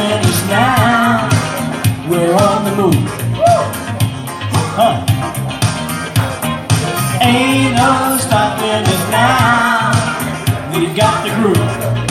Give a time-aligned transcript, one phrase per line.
[0.00, 1.28] Us now.
[2.08, 3.10] We're on the move.
[4.76, 5.06] Huh.
[7.20, 9.92] Ain't no stopping us now.
[10.74, 12.09] We got the groove.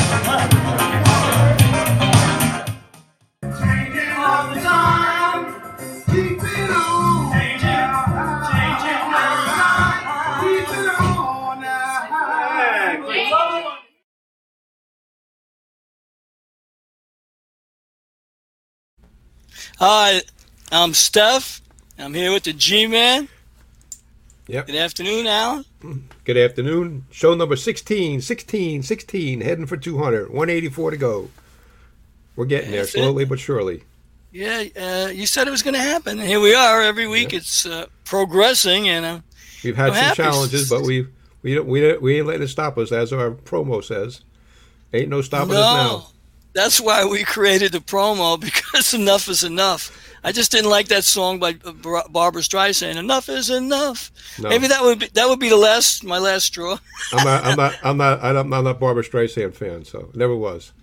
[19.79, 20.21] Hi,
[20.71, 21.61] I'm Stef.
[21.97, 23.27] I'm here with the G-Man.
[24.47, 24.67] Yep.
[24.67, 25.65] Good afternoon, Alan.
[26.25, 27.05] Good afternoon.
[27.11, 30.29] Show number 16, 16, 16, heading for 200.
[30.29, 31.29] 184 to go.
[32.35, 32.99] We're getting there That's it.
[32.99, 33.83] slowly but surely.
[34.31, 36.19] Yeah, uh, you said it was going to happen.
[36.19, 36.81] Here we are.
[36.81, 37.39] Every week Yeah.
[37.39, 39.19] it's uh, progressing, and uh,
[39.63, 40.15] We've had I'm some happy.
[40.17, 41.07] challenges, but we
[41.41, 44.21] we don't we don't, we ain't letting it stop us, as our promo says.
[44.93, 46.07] Ain't no stopping us now.
[46.53, 49.95] That's why we created the promo because enough is enough.
[50.21, 52.97] I just didn't like that song by uh, Bar- Barbara Streisand.
[52.97, 54.11] Enough is enough.
[54.37, 54.49] No.
[54.49, 56.77] Maybe that would be that would be the last my last straw.
[57.13, 60.73] I'm not I'm not I'm not I'm not, not Barbara Streisand fan, so never was.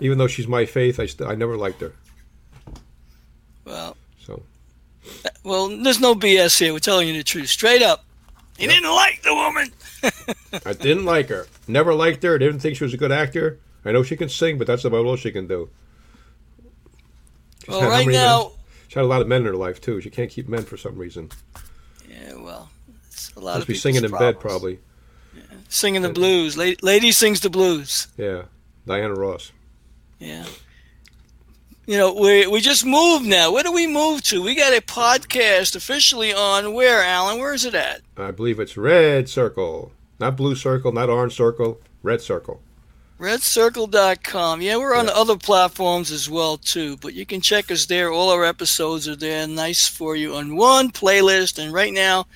[0.00, 1.92] Even though she's my faith, I st- I never liked her.
[3.64, 4.42] Well, So
[5.44, 6.72] well, there's no BS here.
[6.72, 8.04] We're telling you the truth, straight up.
[8.56, 8.74] He Yep.
[8.74, 9.70] didn't like the woman.
[10.66, 11.46] I didn't like her.
[11.68, 12.38] Never liked her.
[12.38, 13.58] Didn't think she was a good actor.
[13.88, 15.68] I know she can sing, but that's about all she can do.
[17.60, 18.14] She's Well, right men?
[18.14, 18.52] now,
[18.88, 20.00] She had a lot of men in her life too.
[20.00, 21.30] She can't keep men for some reason.
[22.08, 22.70] yeah, well,
[23.06, 24.40] it's a lot Must of be singing in bed problems.
[24.42, 24.78] probably.
[25.68, 26.56] Singing the blues.
[26.56, 28.08] La- lady sings the blues.
[28.16, 28.42] Yeah,
[28.86, 29.52] Diana Ross.
[30.18, 30.46] Yeah.
[31.86, 33.52] You know, we we just moved now.
[33.52, 34.42] Where do we move to?
[34.42, 37.38] We got a podcast officially on where, Alan?
[37.38, 38.00] Where is it at?
[38.16, 42.60] I believe it's Red Circle, not Blue Circle, not Orange Circle, Red Circle.
[43.18, 44.62] Redcircle.com.
[44.62, 45.12] Yeah, we're on Yeah.
[45.12, 48.12] other platforms as well too, but you can check us there.
[48.12, 51.58] All our episodes are there, nice for you on one playlist.
[51.58, 52.26] And right now,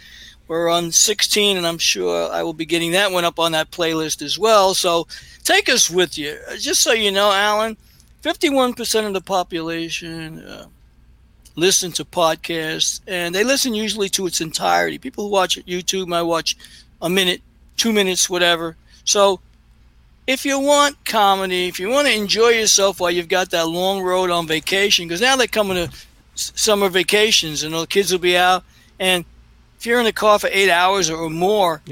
[0.48, 3.70] we're on 16, and I'm sure I will be getting that one up on that
[3.70, 4.74] playlist as well.
[4.74, 5.06] So
[5.44, 6.36] take us with you.
[6.50, 7.76] Uh, Just so you know, Alan,
[8.22, 10.66] 51% of the population uh,
[11.54, 14.98] listen to podcasts, and they listen usually to its entirety.
[14.98, 16.56] People who watch at YouTube might watch
[17.00, 17.40] a minute,
[17.76, 18.76] two minutes, whatever.
[19.04, 19.40] So
[20.26, 24.02] if you want comedy, if you want to enjoy yourself while you've got that long
[24.02, 25.92] road on vacation, because now they're coming to
[26.34, 28.64] summer vacations and the kids will be out,
[28.98, 29.24] and
[29.78, 31.82] if you're in the car for eight hours or more,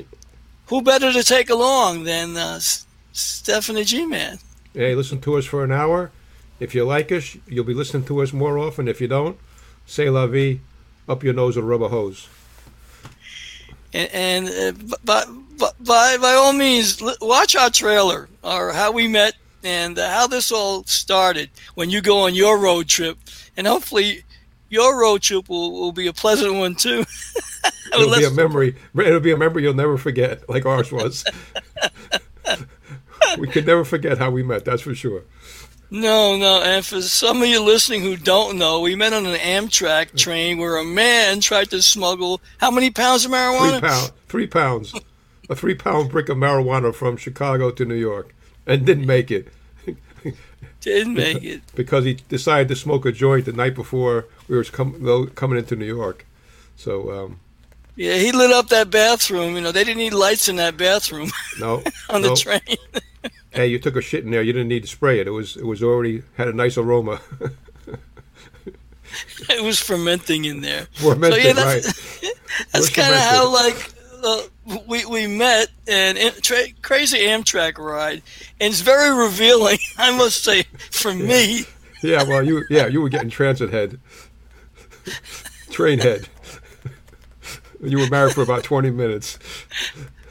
[0.67, 4.39] who better to take along than uh, S- Stephanie G Man?
[4.73, 6.13] Hey, listen to us for an hour.
[6.61, 8.87] If you like us, you'll be listening to us more often.
[8.87, 9.37] If you don't,
[9.87, 10.61] say la vie,
[11.09, 12.29] up your nose with a rubber hose.
[13.93, 15.25] And, and uh, by,
[15.61, 20.27] by, by by all means, watch our trailer or how we met and uh, how
[20.27, 23.19] this all started when you go on your road trip,
[23.57, 24.25] and hopefully
[24.69, 27.05] your road trip will, will be a pleasant one too.
[27.93, 28.77] It'll be a memory.
[28.97, 31.25] It'll be a memory you'll never forget, like ours was.
[33.39, 34.65] we could never forget how we met.
[34.65, 35.25] That's for sure.
[35.91, 36.63] No, no.
[36.63, 40.59] And for some of you listening who don't know, we met on an Amtrak train
[40.59, 43.81] where a man tried to smuggle how many pounds of marijuana?
[43.81, 44.95] Three pound, three pounds,
[45.51, 48.35] a three pound brick of marijuana from Chicago to New York,
[48.67, 49.49] and didn't make it
[50.81, 51.61] Didn't make it.
[51.75, 55.77] because he decided to smoke a joint the night before we were com- coming into
[55.77, 56.25] New York.
[56.77, 57.41] So um,
[57.97, 59.57] Yeah, he lit up that bathroom.
[59.57, 62.31] You know, they didn't need lights in that bathroom no, on no.
[62.31, 62.61] the train.
[63.53, 64.43] Hey, you took a shit in there.
[64.43, 65.27] You didn't need to spray it.
[65.27, 67.21] It was it was already had a nice aroma.
[69.51, 70.87] it was fermenting in there.
[70.93, 71.83] Fermented, yeah, right?
[71.83, 72.33] that's, Was
[72.73, 73.93] that's kind of how like
[74.23, 78.23] uh, we we met and it, tra- crazy Amtrak ride,
[78.61, 79.79] and it's very revealing.
[79.99, 81.65] I must say, for me,
[82.03, 83.99] Yeah, well, you yeah you were getting transit head,
[85.71, 86.29] train head.
[87.83, 89.39] You were married for about twenty minutes.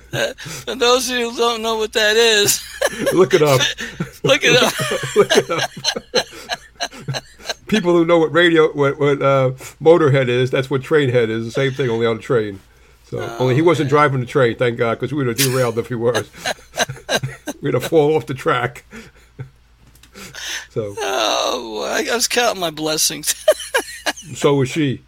[0.10, 2.62] for those of you who don't know what that is,
[3.14, 3.62] Look it up.
[4.24, 5.16] look it up.
[5.16, 7.24] Look it up.
[7.68, 9.52] people who know what radio, what, what uh,
[9.82, 11.46] Motorhead is, that's what Trainhead is.
[11.46, 12.60] The same thing, only on a train.
[13.10, 15.88] So only he wasn't driving the train, thank God, because we would have derailed if
[15.88, 16.30] he was.
[17.62, 18.86] We'd have fallen off the track.
[20.70, 23.34] so Oh, I, I was counting my blessings.
[24.36, 25.02] so was she.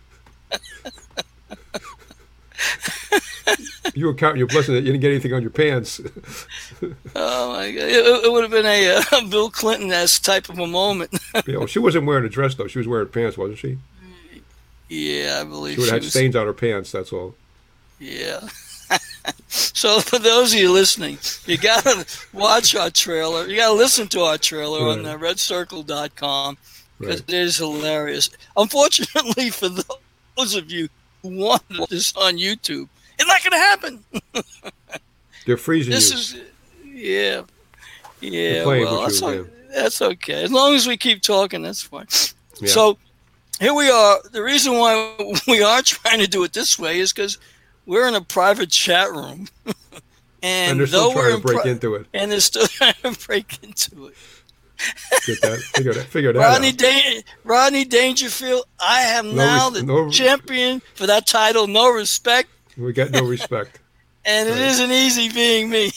[3.94, 6.02] you were counting your blessings that you didn't get anything on your pants.
[7.16, 10.66] Oh my god, it, it would have been a uh, Bill Clinton-esque type of a
[10.66, 11.14] moment.
[11.46, 13.78] you know, she wasn't wearing a dress though; she was wearing pants, wasn't she?
[14.90, 16.10] yeah, I believe She would have had was.
[16.12, 16.92] stains on her pants.
[16.92, 17.36] That's all.
[18.02, 18.40] Yeah.
[19.48, 23.48] so for those of you listening, you gotta watch our trailer.
[23.48, 25.14] You gotta listen to our trailer on Right.
[25.14, 26.58] uh, redcircle.com
[27.00, 27.30] because Right.
[27.30, 28.30] it is hilarious.
[28.58, 30.90] Unfortunately for those of you
[31.22, 32.90] who want this on YouTube,
[33.20, 34.04] it's not gonna happen.
[35.46, 36.18] They're freezing This you.
[36.18, 36.36] is
[36.94, 37.42] yeah.
[38.20, 40.44] Yeah, well, that's, o- that's okay.
[40.44, 42.06] As long as we keep talking, that's fine.
[42.60, 42.68] Yeah.
[42.70, 42.98] So
[43.60, 44.20] here we are.
[44.32, 45.16] The reason why
[45.48, 47.40] we are trying to do it this way is because
[47.92, 49.76] we're in a private chat room, and,
[50.44, 52.08] and they're though still we're trying to break pri- into it.
[52.14, 54.16] and they're still trying to break into it.
[55.28, 55.60] Get that?
[55.76, 56.06] Figure that.
[56.08, 56.78] Figure that Rodney, out.
[56.78, 61.68] Dan- Rodney Dangerfield, I am now res- the no- champion for that title.
[61.68, 63.80] No respect, We got no respect.
[64.26, 64.62] and it Right.
[64.62, 65.92] isn't easy being me.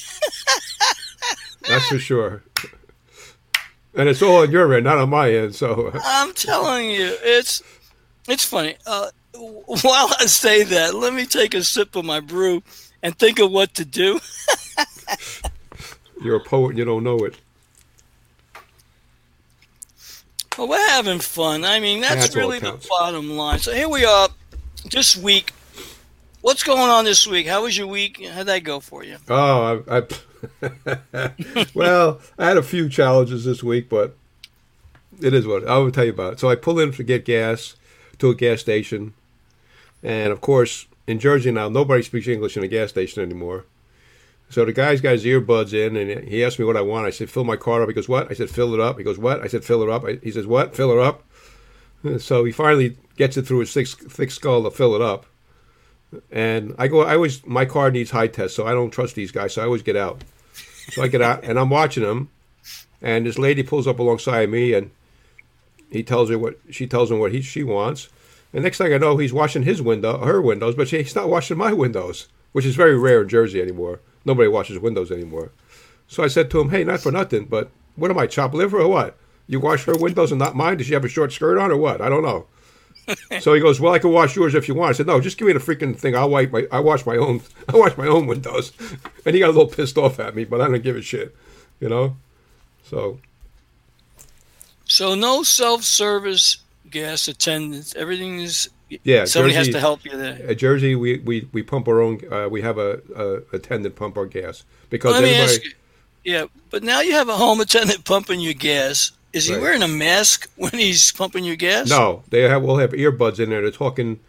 [1.69, 2.43] That's for sure.
[3.95, 5.55] And it's all on your end, not on my end.
[5.55, 7.63] So I'm telling you, it's
[8.29, 8.75] it's funny.
[8.87, 9.11] Uh,
[9.67, 12.63] while I say that, let me take a sip of my brew
[13.03, 14.21] and think of what to do.
[16.23, 17.37] you're a poet and you don't know it.
[20.57, 21.65] Well, we're having fun.
[21.65, 23.59] I mean, that's, That's really the bottom line.
[23.59, 24.29] So here we are,
[24.91, 25.53] this week.
[26.43, 27.49] What's going on this week?
[27.49, 28.25] How was your week?
[28.25, 29.17] How'd that go for you?
[29.29, 31.31] Oh, I, I
[31.75, 34.17] well, I had a few challenges this week, but
[35.21, 36.35] it is what I will tell you about.
[36.35, 36.41] it.
[36.41, 37.75] So I pull in to get gas
[38.19, 39.15] to a gas station,
[40.05, 43.65] and of course, in Jersey now, nobody speaks English in a gas station anymore.
[44.51, 47.07] So the guy's got his earbuds in, and he asked me what I want.
[47.07, 49.05] I said, "Fill my car up." He goes, "What?" I said, "Fill it up." He
[49.05, 51.25] goes, "What?" I said, "Fill it up." He says, "What?" Fill it up.
[52.19, 55.25] So he finally gets it through his thick, thick skull to fill it up.
[56.31, 59.33] And I go, I always, my car needs high test, so I don't trust these
[59.33, 60.23] guys, so I always get out.
[60.91, 62.29] So I get out, and I'm watching them,
[63.01, 64.91] and this lady pulls up alongside me, and
[65.91, 68.09] he tells her what she tells him what he she wants.
[68.55, 71.59] And next thing I know, he's washing his window, her windows, but he's not washing
[71.59, 73.99] my windows, which is very rare in Jersey anymore.
[74.25, 75.51] Nobody washes windows anymore.
[76.07, 78.81] So I said to him, "Hey, not for nothing, but what am I, chop liver
[78.81, 79.17] or what?
[79.49, 80.77] You wash her windows and not mine?
[80.77, 82.01] Does she have a short skirt on or what?
[82.01, 82.47] I don't know."
[83.41, 85.37] so he goes, "Well, I can wash yours if you want." I said, "No, just
[85.37, 86.15] give me the freaking thing.
[86.15, 88.73] I'll wipe my, I wash my own, I wash my own windows."
[89.27, 91.35] And he got a little pissed off at me, but I don't give a shit,
[91.81, 92.17] you know.
[92.85, 93.19] So
[94.85, 96.59] So no self-service
[96.95, 97.95] gas attendants.
[97.97, 98.71] Everything is
[99.03, 100.39] yeah, somebody has to help you there.
[100.51, 102.21] At Jersey, we, we, we pump our own.
[102.33, 105.53] Uh, we have a, a attendant pump our gas because Let me everybody.
[105.53, 105.73] ask you.
[106.23, 109.13] Yeah, but now you have a home attendant pumping your gas.
[109.33, 109.63] Is he Right.
[109.63, 111.89] wearing a mask when he's pumping your gas?
[111.91, 113.63] No, they have will have earbuds in there.
[113.63, 114.21] They're talking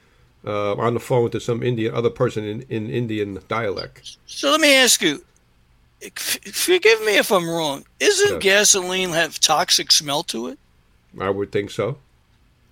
[0.45, 4.17] uh, on the phone to some Indian other person in, in Indian dialect.
[4.25, 5.23] So let me ask you.
[6.01, 7.85] f- Forgive me if I'm wrong.
[7.99, 8.39] Isn't Yeah.
[8.39, 10.57] gasoline have toxic smell to it?
[11.21, 11.97] I would think so.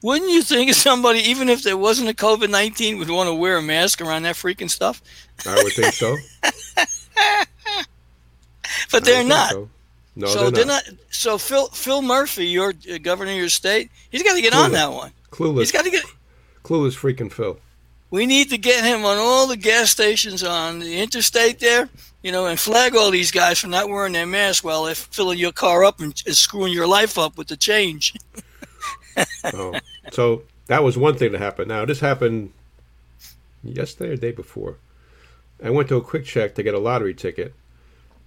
[0.04, 3.58] Wouldn't you think somebody, even if there wasn't a COVID nineteen, would want to wear
[3.58, 5.02] a mask around that freaking stuff?
[5.48, 6.16] I would think so.
[8.92, 9.52] But they're not.
[9.52, 9.70] So,
[10.16, 10.84] no, so they're, not.
[11.10, 14.72] So Phil Phil Murphy, your uh, governor of your state, he's got to get on
[14.72, 15.12] that one.
[15.32, 15.60] Clueless.
[15.60, 16.06] He's got to get.
[16.64, 17.58] Clueless freaking Phil.
[18.12, 21.90] We need to get him on all the gas stations on the interstate there,
[22.22, 25.40] you know, and flag all these guys for not wearing their mask while they're filling
[25.40, 28.14] your car up and, and screwing your life up with the change.
[29.54, 29.78] Oh.
[30.12, 31.70] So that was one thing that happened.
[31.70, 32.52] Now this happened
[33.64, 34.78] yesterday or day before.
[35.64, 37.54] I went to a quick check to get a lottery ticket,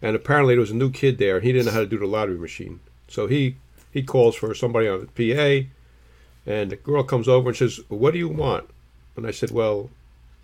[0.01, 1.99] and apparently there was a new kid there, and he didn't know how to do
[1.99, 2.81] the lottery machine.
[3.09, 3.57] So he
[3.93, 5.69] he calls for somebody on the PA,
[6.47, 8.69] and the girl comes over and says, "What do you want?"
[9.17, 9.91] And I said, "Well,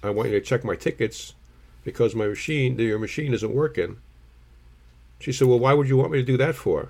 [0.02, 1.34] I want you to check my tickets
[1.84, 3.98] because my machine, your machine isn't working."
[5.18, 6.88] She said, "Well, why would you want me to do that for?"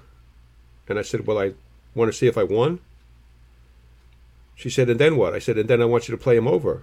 [0.89, 1.53] And I said, "Well, I
[1.95, 2.81] want to see if I won."
[4.55, 5.35] She said, and then what?
[5.35, 6.83] I said, and then I want you to play him over.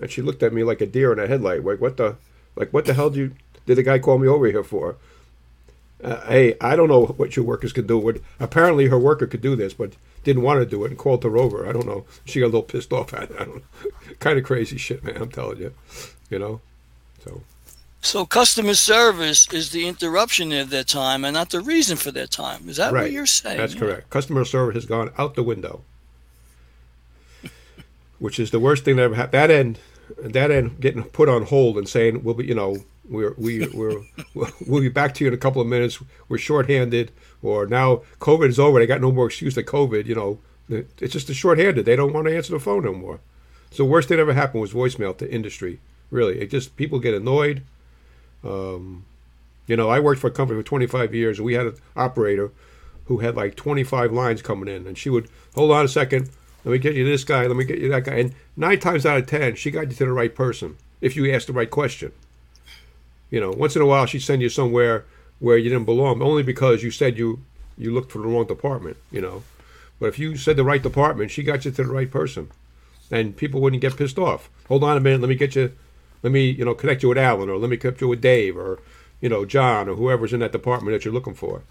[0.00, 1.64] And she looked at me like a deer in a headlight.
[1.64, 2.16] Like, what the,
[2.56, 3.32] like, what the hell do you,
[3.66, 4.96] did the guy call me over here for?
[6.02, 7.98] Uh, hey, I don't know what your workers could do.
[7.98, 9.92] With, apparently her worker could do this, but
[10.24, 11.68] didn't want to do it and called her over.
[11.68, 12.06] I don't know.
[12.24, 13.36] She got a little pissed off at it.
[13.38, 13.90] I don't know.
[14.18, 15.18] kind of crazy shit, man.
[15.18, 15.74] I'm telling you.
[16.30, 16.60] You know?
[17.22, 17.42] So,
[18.00, 22.26] So customer service is the interruption of their time and not the reason for their
[22.26, 22.70] time.
[22.70, 23.02] Is that Right.
[23.02, 23.58] what you're saying?
[23.58, 24.08] that's correct.
[24.08, 25.82] Customer service has gone out the window.
[28.20, 29.32] Which is the worst thing that ever happened.
[29.32, 29.78] That end,
[30.18, 32.76] that end getting put on hold and saying we'll be, you know,
[33.08, 34.00] we're we we're
[34.66, 36.00] we'll be back to you in a couple of minutes.
[36.28, 37.10] We're shorthanded,
[37.42, 38.78] or now COVID is over.
[38.78, 40.06] They got no more excuse to COVID.
[40.06, 41.84] You know, it's just a shorthanded.
[41.84, 43.18] They don't want to answer the phone no more.
[43.72, 45.80] So the worst thing that ever happened was voicemail to industry.
[46.10, 47.62] Really, it just people get annoyed.
[48.44, 49.04] Um,
[49.66, 52.50] you know, I worked for a company for 25 years, and we had an operator
[53.04, 56.30] who had like 25 lines coming in, and she would hold on a second.
[56.64, 57.46] Let me get you this guy.
[57.46, 58.16] Let me get you that guy.
[58.16, 61.32] And nine times out of ten, she got you to the right person if you
[61.32, 62.12] asked the right question.
[63.30, 65.04] You know, once in a while, she'd send you somewhere
[65.38, 67.40] where you didn't belong, only because you said you
[67.78, 68.98] you looked for the wrong department.
[69.10, 69.42] You know,
[69.98, 72.50] but if you said the right department, she got you to the right person,
[73.10, 74.50] and people wouldn't get pissed off.
[74.68, 75.20] Hold on a minute.
[75.20, 75.72] Let me get you.
[76.22, 78.56] Let me you know connect you with Alan, or let me connect you with Dave,
[78.56, 78.80] or
[79.20, 81.62] you know John, or whoever's in that department that you're looking for.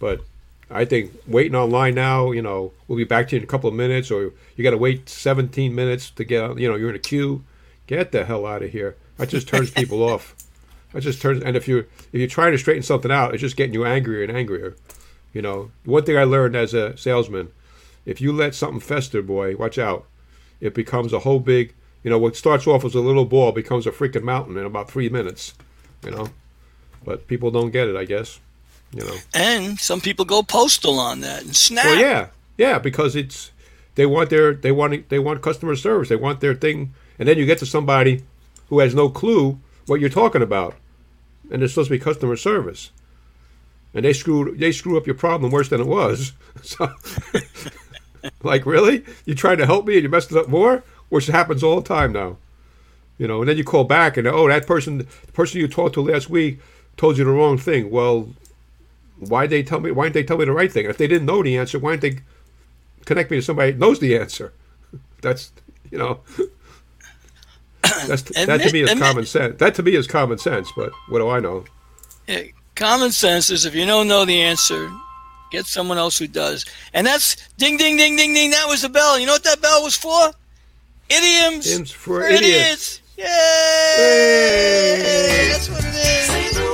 [0.00, 0.22] But
[0.70, 3.68] I think waiting online now, you know, we'll be back to you in a couple
[3.68, 6.96] of minutes, or you got to wait 17 minutes to get, you know, you're in
[6.96, 7.44] a queue.
[7.86, 8.96] Get the hell out of here.
[9.18, 10.34] That just turns people off.
[10.92, 13.56] That just turns, and if you're if you're trying to straighten something out, it's just
[13.56, 14.76] getting you angrier and angrier.
[15.32, 17.50] You know, one thing I learned as a salesman,
[18.06, 20.06] if you let something fester, boy, watch out.
[20.60, 23.86] It becomes a whole big, you know, what starts off as a little ball becomes
[23.86, 25.54] a freaking mountain in about three minutes.
[26.04, 26.28] You know,
[27.04, 28.38] but people don't get it, I guess.
[28.94, 29.16] You know.
[29.34, 31.84] And some people go postal on that and snap.
[31.84, 33.50] Well, yeah, yeah, because it's
[33.96, 36.08] they want their they want they want customer service.
[36.08, 38.22] They want their thing, and then you get to somebody
[38.68, 40.76] who has no clue what you're talking about,
[41.50, 42.92] and it's supposed to be customer service,
[43.92, 46.32] and they screw they screw up your problem worse than it was.
[46.62, 46.88] So,
[48.42, 51.26] like, really, you are trying to help me and you messed it up more, which
[51.26, 52.38] happens all the time now.
[53.18, 55.94] You know, and then you call back and oh, that person, the person you talked
[55.94, 56.60] to last week
[56.96, 57.90] told you the wrong thing.
[57.90, 58.28] Well,
[59.28, 59.90] why they tell me?
[59.90, 60.86] Why didn't they tell me the right thing?
[60.86, 62.22] If they didn't know the answer, why didn't they
[63.04, 64.52] connect me to somebody that knows the answer?
[65.20, 65.52] That's
[65.90, 66.20] you know,
[68.08, 69.58] that's that to me is common sense.
[69.58, 70.72] That to me is common sense.
[70.76, 71.64] But what do I know?
[72.26, 72.42] Yeah,
[72.74, 74.90] common sense is if you don't know the answer,
[75.52, 76.64] get someone else who does.
[76.92, 78.50] And that's ding, ding, ding, ding, ding.
[78.50, 79.18] That was the bell.
[79.18, 80.32] You know what that bell was for?
[81.08, 82.42] Idioms, Idioms for, for idiots.
[82.42, 83.00] idiots.
[83.16, 83.24] Yay!
[83.96, 85.48] Hey!
[85.52, 86.73] That's what it is.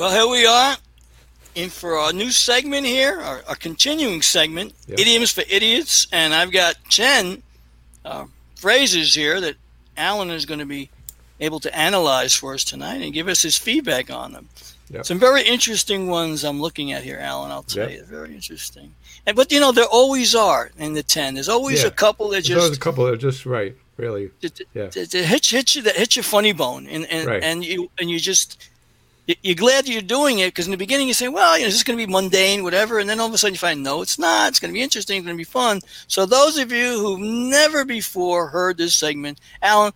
[0.00, 0.78] Well, here we are
[1.54, 4.98] in for our new segment here, our, our continuing segment, Yep.
[4.98, 6.06] Idioms for Idiots.
[6.10, 7.42] And I've got 10
[8.06, 8.24] uh,
[8.56, 9.56] phrases here that
[9.98, 10.88] Alan is going to be
[11.38, 14.48] able to analyze for us tonight and give us his feedback on them.
[14.88, 15.04] Yep.
[15.04, 17.50] Some very interesting ones I'm looking at here, Alan.
[17.50, 17.98] I'll tell Yep.
[17.98, 18.94] you, very interesting.
[19.26, 21.34] And but you know, there always are in the ten.
[21.34, 21.88] There's always Yeah.
[21.88, 24.30] a couple that There's just a couple that are just right, really.
[24.40, 24.86] that, Yeah.
[24.86, 27.42] that, that hit, hit you that hit your funny bone, and and, Right.
[27.42, 28.56] and you and you just
[29.42, 31.68] you're glad that you're doing it because in the beginning you say, well, you know,
[31.68, 33.82] this is going to be mundane, whatever, and then all of a sudden you find,
[33.82, 34.48] no, it's not.
[34.48, 35.18] It's going to be interesting.
[35.18, 35.80] It's going to be fun.
[36.06, 39.92] So those of you who've never before heard this segment, Alan,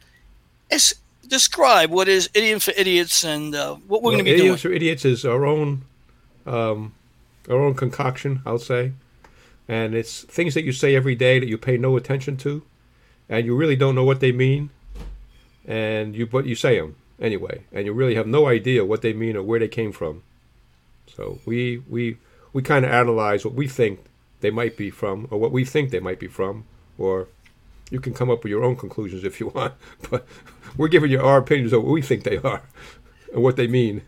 [0.71, 0.95] es-
[1.27, 4.63] describe what is idiom for idiots and uh, what we're Well, going to be idioms
[4.63, 4.73] doing.
[4.73, 5.83] for idiots is our own,
[6.47, 6.93] um,
[7.49, 8.93] our own concoction, I'll say,
[9.69, 12.63] and it's things that you say every day that you pay no attention to,
[13.29, 14.69] and you really don't know what they mean,
[15.67, 19.13] and you but you say them anyway, and you really have no idea what they
[19.13, 20.23] mean or where they came from.
[21.17, 22.19] So we we
[22.53, 24.01] we kind of analyze what we think
[24.41, 26.65] they might be from, or what we think they might be from,
[26.99, 27.29] or
[27.91, 29.75] you can come up with your own conclusions if you want,
[30.11, 30.27] but
[30.77, 32.63] we're giving you our opinions of what we think they are
[33.33, 34.03] and what they mean.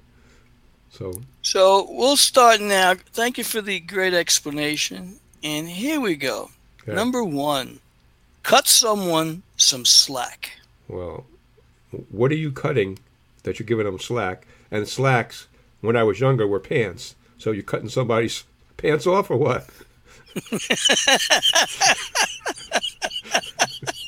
[0.91, 2.95] So So we'll start now.
[2.95, 5.21] Thank you for the great explanation.
[5.43, 6.51] And here we go.
[6.83, 6.95] Okay.
[6.95, 7.81] Number one,
[8.43, 10.53] cut someone some slack.
[10.89, 11.27] Well,
[12.11, 12.99] what are you cutting
[13.45, 14.47] that you're giving them slack?
[14.71, 15.47] And slacks,
[15.81, 17.15] when I was younger, were pants.
[17.39, 18.45] So you're cutting somebody's
[18.77, 19.69] pants off or what?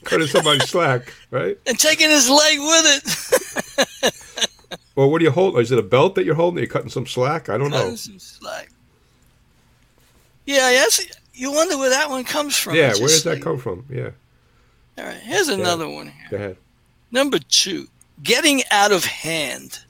[0.05, 1.59] cutting somebody's slack, right?
[1.67, 4.15] And taking his leg with it.
[4.95, 5.61] Well, what are you holding?
[5.61, 6.59] Is it a belt that you're holding?
[6.59, 7.49] Are you cutting some slack?
[7.49, 7.95] I don't know.
[7.95, 8.69] Some slack.
[10.45, 11.01] Yeah, yes.
[11.35, 12.75] You wonder where that one comes from.
[12.75, 13.85] Yeah, where does that like- come from?
[13.89, 14.11] Yeah,
[14.99, 16.27] All right, here's another one here.
[16.33, 16.57] go ahead.
[17.11, 17.89] Number two,
[18.23, 19.81] getting out of hand.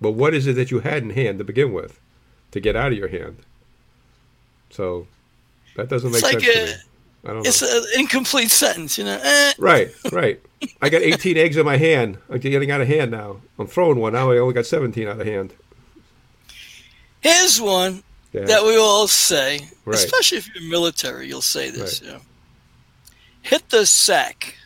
[0.00, 2.00] But what is it that you had in hand to begin with,
[2.52, 3.38] to get out of your hand?
[4.70, 5.06] So
[5.76, 6.82] that doesn't It's make like sense a, to me.
[7.24, 7.48] I don't know.
[7.48, 9.18] It's an incomplete sentence, you know.
[9.22, 9.52] Eh.
[9.58, 10.40] Right, right.
[10.82, 12.18] I got 18 eggs in my hand.
[12.28, 13.40] I'm getting out of hand now.
[13.58, 14.30] I'm throwing one now.
[14.30, 15.52] I only got 17 out of hand.
[17.20, 18.02] Here's one
[18.32, 18.44] Yeah.
[18.44, 19.94] that we all say, Right.
[19.94, 21.28] especially if you're military.
[21.28, 22.00] You'll say this.
[22.02, 22.10] Right.
[22.10, 22.22] You know.
[23.42, 24.56] Hit the sack.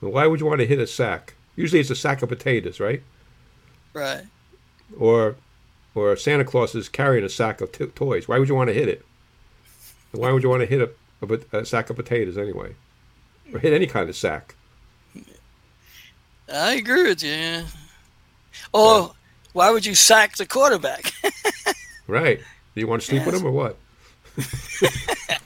[0.00, 1.34] Why would you want to hit a sack?
[1.56, 3.02] Usually it's a sack of potatoes, right?
[3.92, 4.24] Right.
[4.98, 5.36] Or,
[5.94, 8.28] or Santa Claus is carrying a sack of t- toys.
[8.28, 9.04] Why would you want to hit it?
[10.12, 10.90] And Why would you want to hit a,
[11.54, 12.74] a, a sack of potatoes anyway?
[13.52, 14.54] Or hit any kind of sack?
[16.52, 17.30] I agree with you.
[17.30, 17.64] yeah.
[18.72, 19.12] Or
[19.52, 21.12] why would you sack the quarterback?
[22.08, 22.38] Right.
[22.38, 23.76] Do you want to sleep with him or what?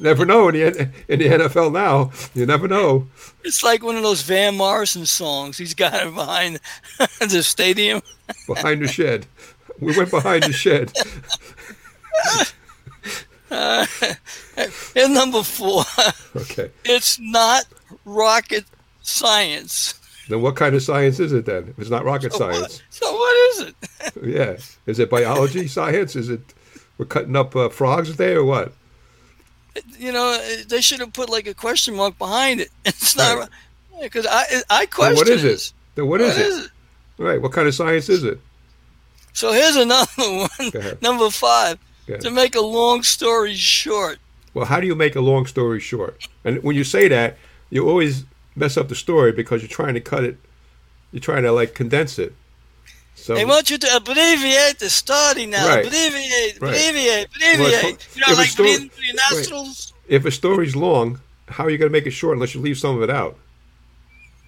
[0.00, 2.10] never know in the, in the NFL now.
[2.34, 3.08] You never know.
[3.44, 5.58] it's like one of those Van Morrison songs.
[5.58, 6.60] He's got it behind
[7.20, 8.02] the stadium.
[8.46, 9.26] Behind the shed.
[9.80, 10.92] We went behind the shed.
[13.50, 15.82] And number four,
[16.36, 16.70] Okay.
[16.84, 17.64] it's not
[18.04, 18.64] rocket
[19.02, 19.94] science.
[20.28, 21.68] Then what kind of science is it then?
[21.68, 22.80] If it's not rocket science.
[22.90, 23.74] So what is it?
[24.22, 24.56] Yeah.
[24.86, 26.14] Is it biology science?
[26.14, 26.40] Is it
[26.98, 28.72] we're cutting up uh, frogs there or what?
[29.98, 32.70] You know, they should have put like a question mark behind it.
[32.84, 33.48] It's not Right.
[34.02, 35.68] because I I Then question what is this.
[35.68, 35.72] it?
[35.96, 36.70] Then what is it?
[37.18, 37.40] Right.
[37.40, 38.38] What kind of science is it?
[39.32, 40.96] So here's another one.
[41.00, 41.78] Number five.
[42.22, 44.18] To make a long story short,
[44.52, 46.26] Well, how do you make a long story short?
[46.44, 47.36] And when you say that,
[47.70, 48.24] you always
[48.56, 50.36] mess up the story because you're trying to cut it.
[51.12, 52.32] You're trying to like condense it.
[53.20, 55.66] So they want you to abbreviate the story now.
[55.68, 55.86] Right.
[55.86, 56.74] Abbreviate, Right.
[56.74, 59.92] abbreviate, if- you know, like story- breathing through your nostrils.
[60.08, 62.78] if a story's long, how are you going to make it short unless you leave
[62.78, 63.36] some of it out?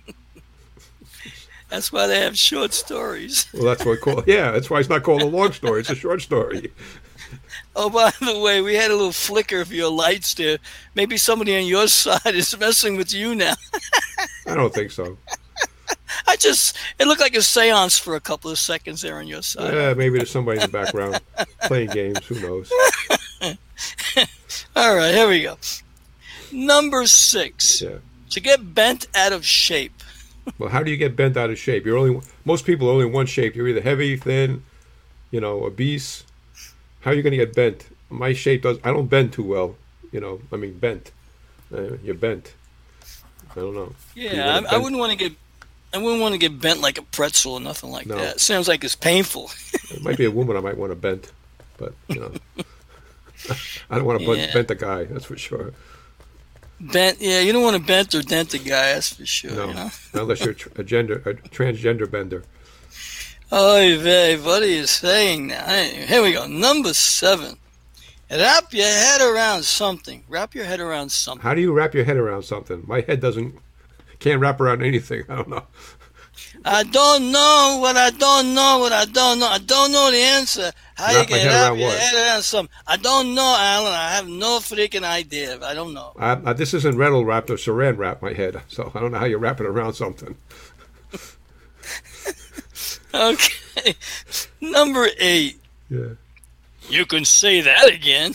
[1.69, 3.47] That's why they have short stories.
[3.55, 4.25] Well, that's what I call.
[4.27, 5.81] Yeah, that's why it's not called a long story.
[5.81, 6.73] It's a short story.
[7.75, 10.59] Oh, by the way, we had a little flicker of your lights there.
[10.95, 13.55] Maybe somebody on your side is messing with you now.
[14.47, 15.17] I don't think so.
[16.27, 19.43] I just, it looked like a seance for a couple of seconds there on your
[19.43, 19.75] side.
[19.75, 21.21] Yeah, maybe there's somebody in the background
[21.65, 22.25] playing games.
[22.27, 22.71] Who knows?
[24.77, 25.57] All right, here we go.
[26.53, 27.81] Number six.
[27.83, 27.99] Yeah.
[28.31, 30.03] To get bent out of shape.
[30.59, 31.85] Well, how do you get bent out of shape?
[31.87, 33.55] You're only most people are only one shape.
[33.55, 34.65] You're either heavy, thin,
[35.31, 36.25] you know, obese.
[37.01, 37.87] How are you going to get bent?
[38.11, 38.79] My shape does.
[38.85, 39.77] I don't bend too well.
[40.11, 41.13] You know, I mean bent.
[41.73, 42.55] Uh, you're bent.
[43.51, 43.93] I don't know.
[44.15, 45.33] Yeah, I, I wouldn't want to get.
[45.95, 48.17] I wouldn't want to get bent like a pretzel or nothing like No.
[48.17, 48.41] that.
[48.41, 49.51] Sounds like it's painful.
[49.91, 51.31] It might be a woman I might want to bend,
[51.77, 52.33] but you know,
[53.91, 54.53] I don't want to Yeah.
[54.55, 55.05] bend a guy.
[55.05, 55.73] That's for sure.
[56.81, 58.95] Bent, yeah, you don't want to bent or dent a guy.
[58.95, 59.51] That's for sure.
[59.53, 59.91] No, You know.
[60.15, 62.43] unless you're a gender, a transgender bender.
[63.53, 65.67] Oh, vey, what are you saying now?
[65.69, 66.47] Here we go.
[66.47, 67.57] Number seven.
[68.31, 70.25] Wrap your head around something.
[70.27, 71.43] Wrap your head around something.
[71.43, 72.83] How do you wrap your head around something?
[72.87, 73.55] My head doesn't,
[74.23, 75.25] can't wrap around anything.
[75.29, 75.65] I don't know.
[76.65, 79.49] I don't know what I don't know what I don't know.
[79.49, 80.71] I don't know the answer.
[80.95, 81.99] How Wrap you wrap around your what?
[81.99, 82.75] head around something.
[82.87, 83.93] I don't know, Alan.
[83.93, 85.59] I have no freaking idea.
[85.65, 86.13] I don't know.
[86.17, 89.19] I, I, this isn't Reynolds wrapped or Saran wrap my head, so I don't know
[89.19, 90.37] how you wrap it around something.
[93.15, 93.95] Okay.
[94.61, 95.61] Number eight.
[95.91, 96.15] Yeah.
[96.89, 98.33] You can say that again.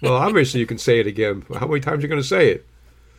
[0.00, 1.44] Well, obviously you can say it again.
[1.58, 2.66] How many times are you going to say it?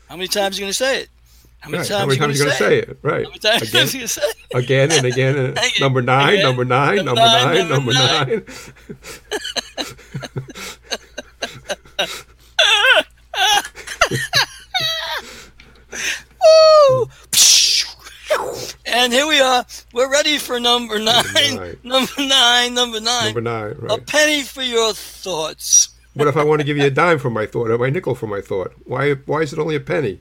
[0.08, 1.10] How many times are you going to say it?
[1.60, 1.88] How many Right.
[1.88, 3.00] times How many are you going to say, it?
[3.02, 3.24] Right.
[3.26, 4.36] How many times Again, you say it?
[4.56, 5.36] again and again.
[5.38, 6.46] And number nine, again.
[6.46, 8.30] number nine, Number number nine, nine, number number nine.
[8.30, 8.44] nine.
[16.90, 17.10] Woo!
[18.86, 19.66] And here we are.
[19.94, 21.24] We're ready for number nine.
[21.56, 21.78] nine.
[21.84, 22.74] Number nine.
[22.74, 23.26] Number nine.
[23.34, 25.90] Number nine, A penny for your thoughts.
[26.14, 28.16] What if I want to give you a dime for my thought or my nickel
[28.16, 28.74] for my thought?
[28.86, 30.20] Why Why is it only a penny?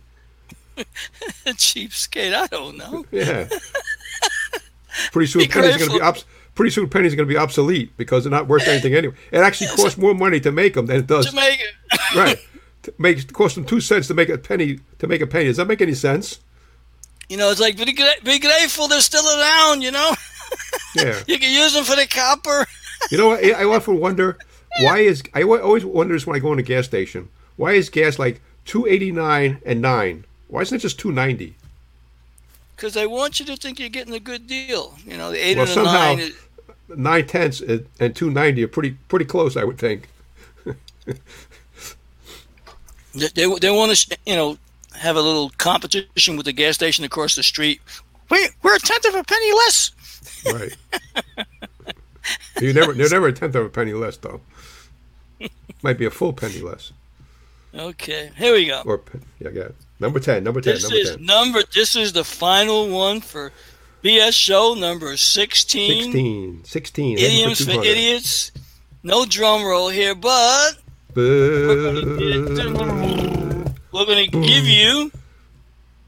[0.77, 0.85] A
[1.51, 2.35] cheapskate.
[2.35, 3.05] I don't know.
[3.11, 3.49] Yeah.
[5.13, 7.39] Pretty soon Be are going to be obs- Pretty soon pennies are going to be
[7.39, 9.15] obsolete because they're not worth anything anyway.
[9.31, 11.75] It actually costs more money to make them than it does To make it.
[12.17, 12.39] right.
[12.85, 15.45] To make it cost them two cents to make a penny to make a penny.
[15.47, 16.41] Does that make any sense?
[17.29, 17.85] You know, it's like be,
[18.25, 19.83] be grateful they're still around.
[19.83, 20.13] You know,
[20.95, 21.21] Yeah.
[21.27, 22.67] you can use them for the copper.
[23.11, 23.45] You know what?
[23.45, 24.39] I I often wonder
[24.81, 27.29] why is I always wonder this when I go in a gas station.
[27.57, 30.25] Why is gas like two eighty nine and nine?
[30.49, 31.55] Why isn't it just two ninety?
[32.77, 34.95] Because they want you to think you're getting a good deal.
[35.07, 36.19] You know, the eight Well, and somehow- nine.
[36.21, 36.37] is-
[36.89, 40.09] Nine tenths and and two ninety are pretty pretty close, I would think.
[43.15, 44.59] They, they, they want to, you know,
[44.95, 47.81] have a little competition with the gas station across the street.
[48.31, 49.91] We, we're a tenth of a penny less.
[50.53, 50.77] Right.
[52.61, 54.41] you never they're never a tenth of a penny less though.
[55.83, 56.93] Might be a full penny less.
[57.77, 58.83] Okay, here we go.
[58.85, 59.03] Or
[59.39, 59.69] yeah, yeah.
[60.01, 60.45] Number ten.
[60.45, 60.75] Number ten.
[60.75, 61.25] This number is ten.
[61.25, 61.63] number.
[61.75, 63.53] This is the final one for
[64.03, 66.05] BS show number sixteen.
[66.05, 66.65] 16.
[66.65, 67.19] 16.
[67.19, 67.87] Idioms for 200.
[67.87, 68.53] idiots.
[69.03, 70.79] No drum roll here, but
[71.15, 72.05] Boo.
[73.93, 75.13] we're gonna give you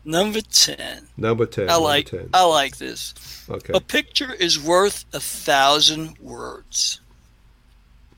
[0.05, 1.07] number ten.
[1.17, 1.69] Number 10.
[1.69, 2.07] I number like.
[2.07, 2.31] 10.
[2.33, 3.15] I like this.
[3.51, 3.73] Okay.
[3.75, 7.01] A picture is worth a thousand words.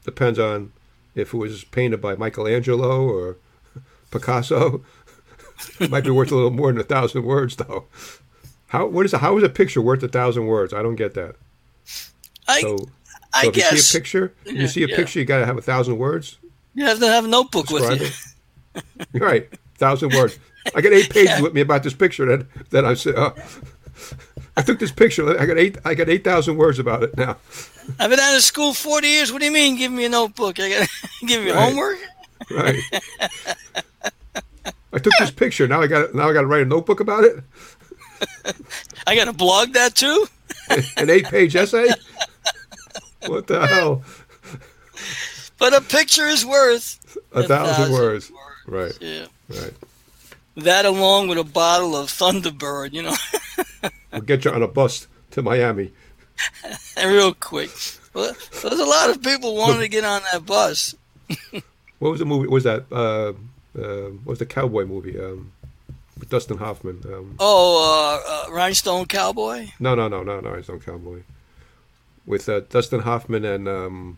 [0.05, 0.73] Depends on
[1.14, 3.37] if it was painted by Michelangelo or
[4.11, 4.83] Picasso.
[5.79, 7.85] it might be worth a little more than a thousand words, though.
[8.68, 10.73] How what is a, how is a picture worth a thousand words?
[10.73, 11.35] I don't get that.
[12.49, 12.77] I So,
[13.35, 14.96] I so if you see a picture, Yeah, you see a yeah.
[14.96, 16.38] picture, you got to have a thousand words.
[16.75, 18.07] you have to have a notebook with you.
[19.12, 19.20] it.
[19.20, 20.38] Right, thousand words.
[20.75, 23.16] I got eight pages with me about this picture that that I said.
[23.16, 23.33] Uh,
[24.57, 25.39] I took this picture.
[25.41, 25.79] I got eight.
[25.85, 27.37] I got eight thousand words about it now.
[27.99, 29.33] I've been out of school forty years.
[29.33, 29.77] What do you mean?
[29.77, 30.59] Give me a notebook?
[30.61, 31.63] I got to give you Right.
[31.69, 31.99] homework.
[32.51, 32.81] Right.
[34.93, 35.69] I took this picture.
[35.69, 37.43] Now I got now I got to write a notebook about it.
[39.07, 40.27] I got to blog that too.
[40.97, 41.89] An eight-page essay.
[43.27, 44.03] What the hell?
[45.59, 46.99] But a picture is worth
[47.33, 48.31] A thousand words.
[48.67, 48.97] Right.
[49.01, 49.27] Yeah.
[49.49, 49.73] Right.
[50.61, 53.14] That along with a bottle of Thunderbird, you know,
[54.12, 55.92] We'll get you on a bus to Miami.
[57.05, 57.70] real quick.
[58.14, 60.94] Well, there's a lot of people wanting to get on that bus.
[62.01, 62.49] What was the movie?
[62.49, 63.35] What Was that uh,
[63.79, 65.20] uh, what was the cowboy movie?
[65.20, 65.53] Um,
[66.18, 67.03] with Dustin Hoffman.
[67.05, 68.16] Um, Oh,
[68.49, 69.68] uh, uh, Rhinestone Cowboy.
[69.79, 70.51] no, no, no, no, no.
[70.51, 71.20] Rhinestone cowboy.
[72.25, 74.16] With uh, Dustin Hoffman and um,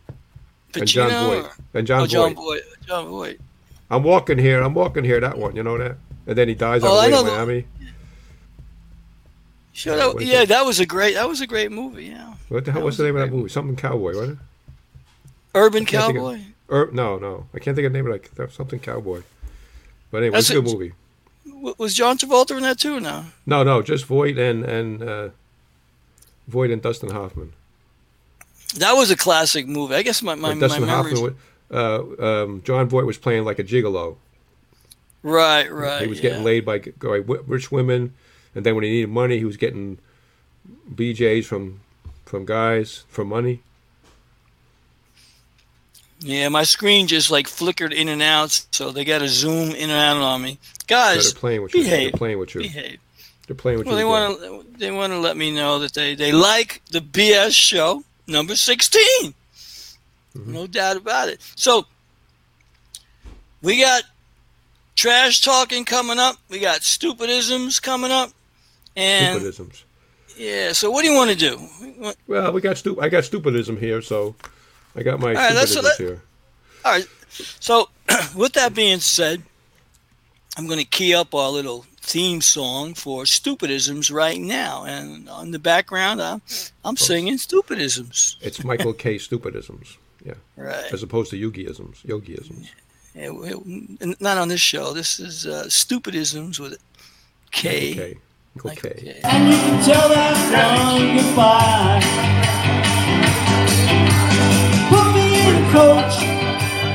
[0.76, 2.62] and John or- and John oh, Jon Voight.
[2.62, 2.86] Voight.
[2.86, 3.40] Jon Voight.
[3.90, 4.62] I'm walking here.
[4.62, 5.18] I'm walking here.
[5.18, 5.56] That one.
[5.56, 5.96] You know that.
[6.26, 7.66] And then he dies on Oh, the I way to know Miami.
[9.72, 10.48] Sure, that- yeah, it?
[10.50, 11.14] that was a great.
[11.14, 12.06] That was a great movie.
[12.06, 12.82] Yeah, What the hell?
[12.82, 13.48] was, What's the name of that great movie?
[13.48, 14.38] Something cowboy, wasn't it?
[15.54, 16.40] Urban of- Cowboy.
[16.68, 17.46] Or no, no.
[17.54, 19.22] I can't think of the name of like that- something cowboy.
[20.10, 20.92] But anyway, That's it's a good movie.
[21.78, 23.00] Was John Travolta in that too?
[23.00, 23.24] No.
[23.46, 25.28] No, no, just Voight and and uh,
[26.48, 27.52] Voight and Dustin Hoffman.
[28.76, 29.94] That was a classic movie.
[29.94, 31.18] I guess my my, my Dustin memories.
[31.18, 31.36] Hoffman,
[31.70, 34.16] uh, um, Jon Voight was playing like a gigolo.
[35.22, 36.02] Right, right.
[36.02, 36.44] he was getting yeah.
[36.44, 38.12] laid by, g- by wi- rich women,
[38.54, 39.98] and then when he needed money, he was getting
[40.92, 41.80] BJ's from
[42.26, 43.60] from guys for money.
[46.20, 49.90] Yeah, my screen just like flickered in and out, so they got to zoom in
[49.90, 50.58] and out on me.
[50.62, 51.82] So Guys, they're playing with you.
[51.82, 52.12] behave.
[52.12, 52.60] They're playing with you.
[52.62, 52.98] behave.
[53.46, 54.14] They're playing with Well, they you.
[54.14, 54.50] again.
[54.50, 58.04] want to they want to let me know that they they like the BS show
[58.28, 59.34] number 16.
[60.36, 60.52] Mm-hmm.
[60.52, 61.40] No doubt about it.
[61.56, 61.86] So
[63.62, 64.02] we got
[64.94, 66.36] trash talking coming up.
[66.48, 68.30] We got stupidisms coming up.
[68.96, 69.82] And Stupidisms.
[70.36, 71.56] yeah, so what do you want to do?
[71.98, 74.34] What- Well, we got stu- I got stupidism here, so
[74.94, 76.22] I got my right, let's- stupidisms let- here.
[76.84, 77.06] All right.
[77.60, 77.88] So,
[78.36, 79.42] with that being said,
[80.58, 85.52] I'm going to key up our little theme song for stupidisms right now, and on
[85.52, 86.42] the background, I'm
[86.84, 88.34] I'm singing stupidisms.
[88.42, 89.16] It's Michael Kay.
[89.28, 89.96] stupidisms.
[90.24, 90.92] Yeah, Right.
[90.92, 92.04] as opposed to Yogiisms.
[92.04, 92.68] Yogiisms.
[93.14, 94.92] Yeah, we- we- not on this show.
[94.94, 96.78] This is uh, stupidisms with
[97.50, 97.92] K.
[97.92, 98.16] Okay.
[98.54, 99.02] Michael Michael Kay.
[99.04, 99.20] K.
[99.24, 102.00] And you can tell that one goodbye.
[104.88, 106.14] Put me in a coach.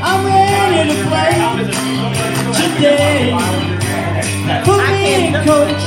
[0.10, 1.34] I'm ready to play
[2.58, 3.34] today.
[4.66, 5.84] Put me in a coach.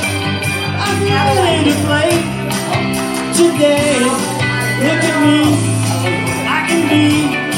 [0.86, 2.10] I'm ready to play
[3.34, 3.98] today.
[4.84, 5.38] Look at me.
[6.46, 7.49] I can be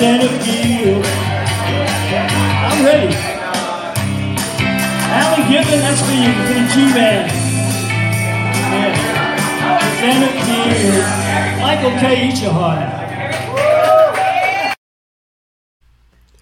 [0.00, 0.20] can.
[0.20, 1.04] Center field.
[1.04, 3.14] I'm ready.
[5.12, 7.28] Alan Gibbon, that's for you, for the G-Man.
[8.72, 8.94] Yeah.
[10.00, 11.04] Center field.
[11.60, 12.28] Michael Kay.
[12.28, 13.00] Eat your heart out.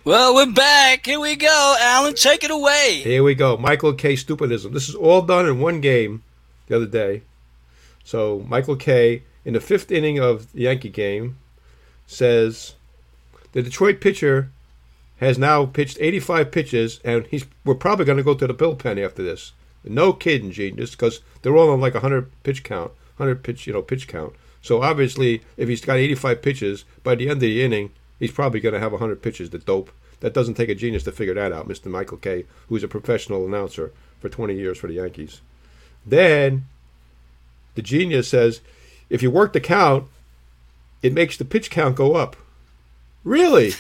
[0.05, 1.05] Well, we're back.
[1.05, 1.77] Here we go.
[1.81, 3.01] Alan, take it away.
[3.03, 3.57] Here we go.
[3.57, 4.15] Michael Kay.
[4.15, 4.73] Stupidism.
[4.73, 6.23] This is all done in one game
[6.69, 7.23] the other day.
[8.05, 9.25] So Michael Kay.
[9.45, 11.39] in the fifth inning of the Yankee game
[12.07, 12.75] says
[13.59, 14.53] the Detroit pitcher
[15.17, 19.05] has now pitched 85 pitches, and he's we're probably going to go to the bullpen
[19.05, 19.51] after this.
[19.83, 23.73] No kidding, genius, because they're all on like a 100 pitch count, 100 pitch, you
[23.73, 24.35] know, pitch count.
[24.63, 27.91] So obviously, if he's got 85 pitches by the end of the inning,
[28.21, 29.51] he's probably going to have 100 pitches.
[29.51, 29.91] The dope.
[30.21, 31.87] That doesn't take a genius to figure that out, Mr.
[31.87, 33.91] Michael Kay., who's a professional announcer
[34.21, 35.41] for 20 years for the Yankees.
[36.07, 36.67] Then
[37.75, 38.61] the genius says,
[39.11, 40.07] if you work the count,
[41.03, 42.37] it makes the pitch count go up.
[43.29, 43.73] Really?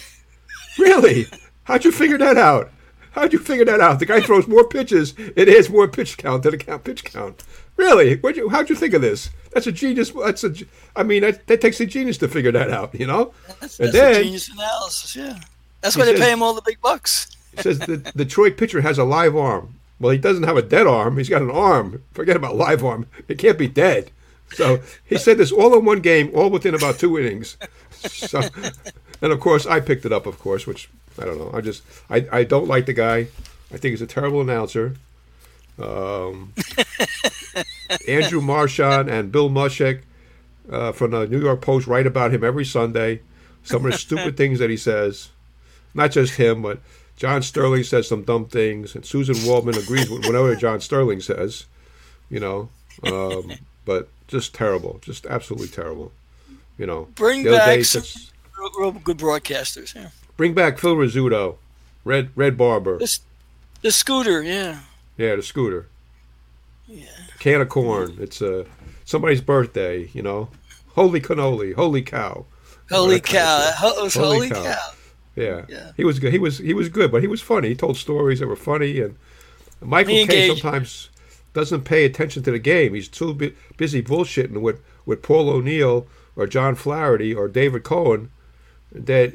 [0.79, 1.27] Really?
[1.65, 2.71] How'd you figure that out?
[3.13, 3.99] How'd you figure that out?
[3.99, 5.15] The guy throws more pitches.
[5.37, 7.43] It adds more pitch count than a count pitch count.
[7.77, 8.21] Really?
[8.37, 9.31] You, how'd you think of this?
[9.53, 10.11] That's a genius.
[10.11, 10.53] That's a.
[10.95, 12.95] I mean, that, that takes a genius to figure that out.
[12.95, 13.33] You know.
[13.61, 15.17] That's, And that's then- a genius analysis.
[15.17, 15.39] Yeah,
[15.81, 17.35] that's why they says- pay him all the big bucks.
[17.59, 19.75] Says the the Detroit pitcher has a live arm.
[19.99, 21.17] Well, he doesn't have a dead arm.
[21.17, 22.03] He's got an arm.
[22.13, 23.07] Forget about live arm.
[23.27, 24.11] It can't be dead.
[24.53, 27.57] So he said this all in one game, all within about two innings.
[28.01, 28.41] So,
[29.20, 30.26] and of course, I picked it up.
[30.26, 31.50] Of course, which I don't know.
[31.52, 33.28] I just I, I don't like the guy.
[33.72, 34.94] I think he's a terrible announcer.
[35.81, 36.54] Um,
[38.09, 40.02] Andrew Marchand and Bill Mushek
[40.70, 43.20] uh, from the New York Post write about him every Sunday.
[43.62, 45.31] Some of the stupid things that he says.
[45.94, 46.81] Not just him, but
[47.16, 51.66] John Sterling says some dumb things, and Suzyn Waldman agrees with whatever John Sterling says.
[52.31, 52.68] You know,
[53.04, 53.52] um,
[53.85, 56.12] but just terrible, just absolutely terrible.
[56.76, 58.04] You know, Bring back some
[58.59, 59.94] real, real good broadcasters.
[59.94, 61.57] Yeah, bring back Phil Rizzuto,
[62.05, 63.21] Red Red Barber, this
[63.83, 64.42] the scooter.
[64.42, 64.81] Yeah,
[65.16, 65.87] yeah, the scooter,
[66.87, 67.07] yeah.
[67.38, 68.16] can of corn.
[68.21, 68.64] It's uh,
[69.05, 70.09] somebody's birthday.
[70.12, 70.49] You know,
[70.94, 72.44] holy cannoli, holy cow.
[72.90, 73.61] Holy that kind of cow!
[73.61, 73.75] stuff.
[73.79, 74.62] Ho- it was Holy holy cow.
[74.64, 74.90] cow.
[75.37, 75.64] Yeah.
[75.68, 75.92] Yeah.
[75.97, 76.33] he was good.
[76.33, 77.68] He was he was good, but he was funny.
[77.68, 79.16] He told stories that were funny, and
[79.81, 81.11] Michael He engaged- sometimes
[81.55, 82.94] doesn't pay attention to the game.
[82.94, 88.31] He's too bu- busy bullshitting with with Paul O'Neill or John Flaherty or David Cone
[88.92, 89.33] that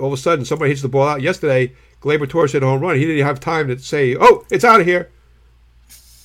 [0.00, 1.22] all of a sudden somebody hits the ball out.
[1.22, 2.96] Yesterday, Gleyber Torres hit a home run.
[2.96, 5.08] He didn't have time to say, "Oh, it's out of here,"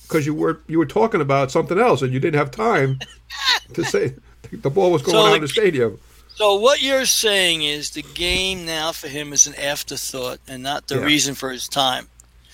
[0.02, 2.98] because you were you were talking about something else, and you didn't have time
[3.74, 4.14] to say
[4.50, 5.98] the ball was going So out the- of the stadium.
[6.34, 10.86] So what you're saying is the game now for him is an afterthought and not
[10.86, 11.04] the Yeah.
[11.04, 12.06] reason for his time.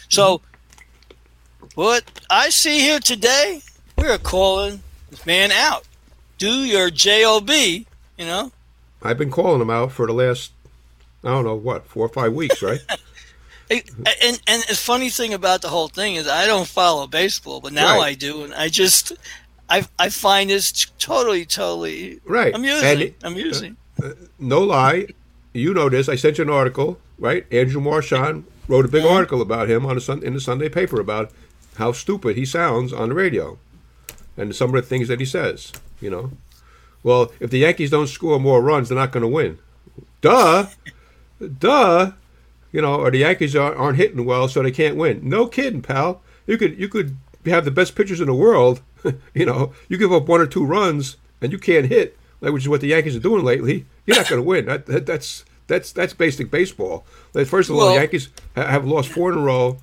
[0.08, 1.66] So mm-hmm.
[1.74, 3.60] what I see here today,
[3.98, 5.84] we're calling this man out.
[6.38, 7.84] Do your job, you
[8.18, 8.52] know.
[9.04, 10.50] I've been calling him out for the last,
[11.22, 12.80] I don't know what, four or five weeks, right?
[13.70, 17.72] And and the funny thing about the whole thing is I don't follow baseball, but
[17.72, 18.08] now Right.
[18.10, 19.12] I do, and I just
[19.70, 22.54] I I find this totally totally right.
[22.54, 23.00] amusing.
[23.00, 23.76] It- amusing.
[24.38, 25.06] no lie,
[25.54, 26.10] you know this.
[26.10, 27.46] I sent you an article, right?
[27.50, 29.14] Andrew Marchand wrote a big Uh-huh.
[29.14, 31.30] article about him on a sun, in the Sunday paper about
[31.76, 33.58] how stupid he sounds on the radio,
[34.36, 35.72] and some of the things that he says.
[36.02, 36.30] You know,
[37.04, 39.58] well, if the Yankees don't score more runs, they're not going to win.
[40.20, 40.66] Duh,
[41.58, 42.12] duh.
[42.72, 45.20] You know, or the Yankees aren't, aren't hitting well, so they can't win.
[45.28, 46.22] No kidding, pal.
[46.46, 48.80] You could you could have the best pitchers in the world.
[49.34, 52.64] you know, you give up one or two runs and you can't hit, like which
[52.64, 53.86] is what the Yankees are doing lately.
[54.06, 54.66] You're not going to win.
[54.66, 57.04] That, that, that's that's that's basic baseball.
[57.46, 59.78] First of all, Well- the Yankees ha- have lost four in a row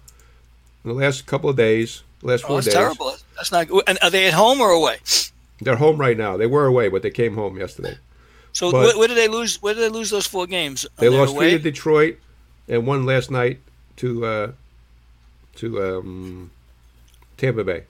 [0.83, 2.03] in the last couple of days.
[2.19, 2.73] The last Oh, four that's days.
[2.75, 3.15] terrible.
[3.35, 3.83] That's not good.
[3.87, 4.97] And are they at home or away?
[5.61, 6.37] They're home right now.
[6.37, 7.97] They were away, but they came home yesterday.
[8.53, 9.61] So But- where, where did they lose?
[9.61, 10.85] Where did they lose those four games?
[10.97, 11.51] They lost away?
[11.51, 12.17] three to Detroit
[12.67, 13.59] and one last night
[13.97, 14.51] to uh,
[15.57, 16.51] to um,
[17.37, 17.83] Tampa Bay.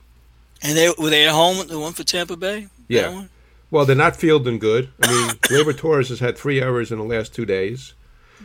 [0.62, 1.66] And they were they at home?
[1.66, 2.68] The one for Tampa Bay.
[2.88, 3.24] Yeah.
[3.70, 4.90] Well, they're not fielding good.
[5.02, 7.94] I mean, Gleyber Torres has had three errors in the last two days.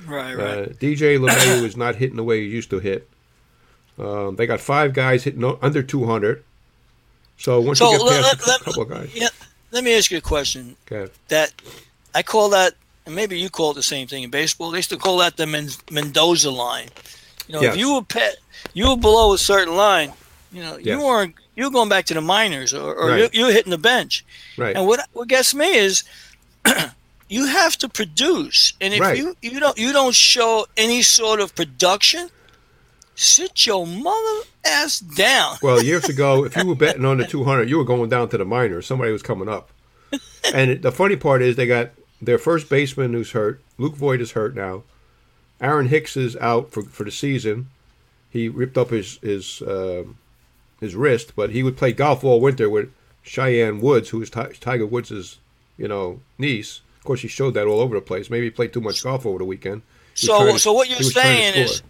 [0.06, 0.34] Right.
[0.36, 0.48] Right.
[0.48, 3.10] Uh, DJ LeMahieu is not hitting the way he used to hit.
[4.00, 6.44] Um, they got five guys hitting under 200.
[7.38, 9.30] So once So you get let- past let- a couple of guys, yeah.
[9.72, 10.76] Let me ask you a question.
[10.92, 11.12] okay.
[11.28, 11.52] That
[12.16, 12.74] I call that,
[13.06, 14.72] and maybe you call it the same thing in baseball.
[14.72, 16.90] They used to call that the Men- Mendoza line.
[17.48, 17.74] You know, Yes.
[17.74, 18.38] if you were pet,
[18.74, 20.14] you were below a certain line.
[20.52, 20.86] You know, Yes.
[20.88, 21.36] you weren't.
[21.56, 23.20] You were going back to the minors, or, or Right.
[23.20, 24.24] you, you were hitting the bench.
[24.58, 26.04] right, And what what gets me is
[27.30, 29.18] you have to produce, and if Right.
[29.18, 32.30] you you don't you don't show any sort of production,
[33.18, 35.58] sit your mother ass down.
[35.62, 38.38] Well, years ago, if you were betting on the 200, you were going down to
[38.38, 38.86] the minors.
[38.86, 39.70] Somebody was coming up.
[40.54, 41.90] And the funny part is they got
[42.22, 43.62] their first baseman who's hurt.
[43.78, 44.84] Luke Voit is hurt now.
[45.60, 47.68] Aaron Hicks is out for, for the season.
[48.30, 50.18] He ripped up his his um
[50.80, 52.92] his wrist, but he would play golf all winter with
[53.24, 55.40] Cheyenne Woods, who is Ti- Tiger Woods'
[55.78, 56.82] you know niece.
[57.00, 58.30] Of course, he showed that all over the place.
[58.30, 59.82] Maybe he played too much golf over the weekend.
[60.14, 61.82] So to- so what you're he was trying to saying is.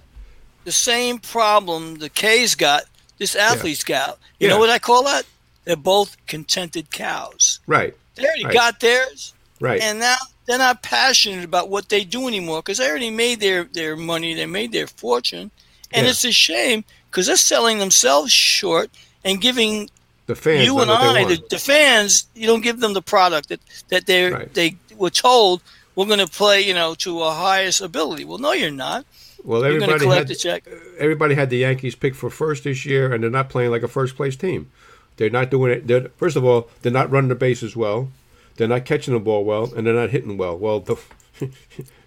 [0.67, 2.83] The same problem the Kay's got,
[3.19, 4.19] this athlete's got.
[4.37, 4.53] You Yeah.
[4.55, 5.25] know what I call that?
[5.63, 7.61] They're both contented cows.
[7.67, 8.53] right, They already Right.
[8.53, 12.89] got theirs, right, and now they're not passionate about what they do anymore because they
[12.89, 15.51] already made their their money, they made their fortune,
[15.93, 16.09] and Yeah.
[16.11, 18.89] it's a shame because they're selling themselves short
[19.23, 19.89] and giving
[20.25, 20.65] the fans.
[20.65, 24.31] you and I, the, the fans, you don't give them the product that that they
[24.31, 24.53] Right.
[24.53, 25.61] they were told
[25.95, 28.25] we're going to play, you know, to our highest ability.
[28.25, 29.05] Well, no, you're not.
[29.47, 30.61] Well, everybody collect had
[30.99, 33.87] everybody had the Yankees picked for first this year, and they're not playing like a
[33.87, 34.69] first place team.
[35.15, 35.87] They're not doing it.
[35.87, 38.11] They're, first of all, they're not running the bases well.
[38.57, 40.57] They're not catching the ball well, and they're not hitting well.
[40.57, 40.97] Well, the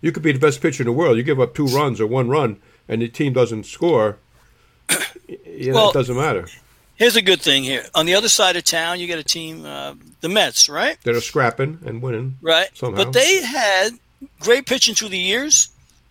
[0.02, 1.16] you could be the best pitcher in the world.
[1.16, 4.18] You give up two runs or one run, and the team doesn't score.
[5.26, 6.46] You know, Well- it doesn't matter.
[6.96, 7.86] Here's a good thing here.
[7.94, 10.98] On the other side of town, you got a team, uh, the Mets, right?
[11.02, 12.36] They're scrapping and winning.
[12.42, 12.68] Right.
[12.76, 13.04] Somehow.
[13.04, 13.92] But they had
[14.40, 15.70] great pitching through the years,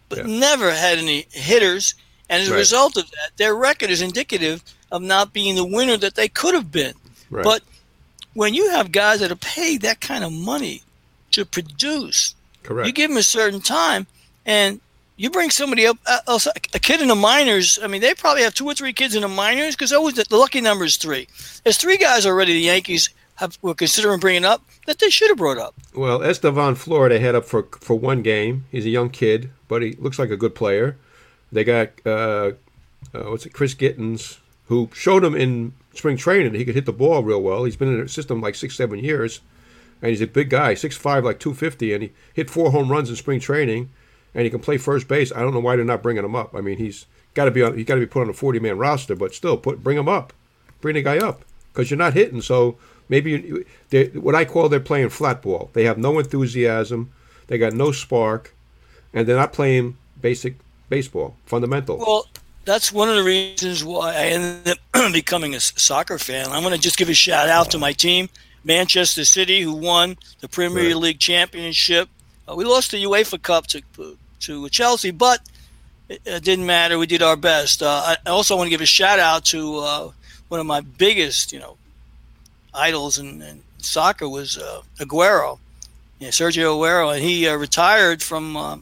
[0.09, 0.25] but Yeah.
[0.25, 1.93] never had any hitters.
[2.29, 5.97] And as a result of that, their record is indicative of not being the winner
[5.97, 6.93] that they could have been.
[7.29, 7.43] Right.
[7.43, 7.63] But
[8.33, 10.83] when you have guys that are paid that kind of money
[11.31, 12.87] to produce, Correct.
[12.87, 14.05] you give them a certain time,
[14.45, 14.79] and
[15.17, 17.77] you bring somebody up, uh, else, a kid in the minors.
[17.83, 20.25] I mean, they probably have two or three kids in the minors because always the,
[20.29, 21.27] the lucky number is three.
[21.63, 22.53] There's three guys already.
[22.53, 23.09] The Yankees
[23.39, 25.73] have were considering bringing up that they should have brought up.
[25.93, 28.65] Well, Estevan Florial had up for for one game.
[28.71, 30.97] He's a young kid, but he looks like a good player.
[31.51, 32.51] They got uh,
[33.13, 36.85] uh, what's it, Chris Gittens, who showed him in spring training that he could hit
[36.85, 37.63] the ball real well.
[37.63, 39.41] He's been in the system like six, seven years,
[40.01, 43.09] and he's a big guy, 6'5", like two fifty, and he hit four home runs
[43.09, 43.89] in spring training,
[44.35, 45.31] and he can play first base.
[45.31, 46.53] I don't know why they're not bringing him up.
[46.53, 47.75] I mean, he's got to be on.
[47.77, 50.09] He's got to be put on a forty man roster, but still, put bring him
[50.09, 50.33] up,
[50.81, 52.41] bring the guy up because you're not hitting.
[52.41, 52.77] So
[53.09, 55.69] maybe you, they, what I call they're playing flat ball.
[55.73, 57.11] They have no enthusiasm.
[57.47, 58.53] They got no spark,
[59.13, 60.55] and they're not playing basic
[60.87, 61.97] baseball, fundamental.
[61.97, 62.27] Well,
[62.65, 66.47] that's one of the reasons why I ended up becoming a soccer fan.
[66.51, 68.29] I'm going to just give a shout out to my team,
[68.63, 70.95] Manchester City, who won the Premier Right.
[70.95, 72.09] League championship.
[72.47, 73.81] Uh, we lost the UEFA Cup to
[74.41, 75.41] to Chelsea, but
[76.07, 76.97] it, it didn't matter.
[76.97, 77.81] We did our best.
[77.81, 80.11] Uh, I I also want to give a shout out to uh,
[80.49, 81.77] one of my biggest, you know,
[82.79, 85.59] idols in, in soccer was uh, Aguero,
[86.19, 88.77] yeah, Sergio Aguero, and he uh, retired from uh,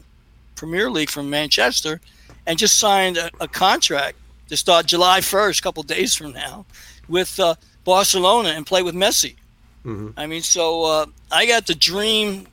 [0.56, 2.00] Premier League from Manchester
[2.46, 4.16] and just signed a, a contract
[4.48, 6.64] to start July 1st, a couple days from now,
[7.08, 9.36] with uh, Barcelona and play with Messi.
[9.84, 10.14] Mhm.
[10.16, 12.46] I mean, so uh, I got the dream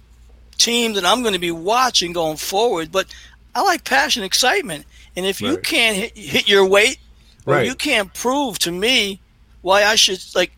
[0.57, 3.07] team that I'm going to be watching going forward, but
[3.55, 4.85] I like passion, excitement.
[5.15, 5.63] And if you Right.
[5.63, 6.97] can't hit, hit your weight,
[7.45, 7.65] or Right.
[7.65, 9.19] you can't prove to me
[9.61, 10.51] why I should like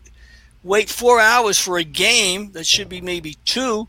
[0.64, 3.88] wait four hours for a game that should be maybe two,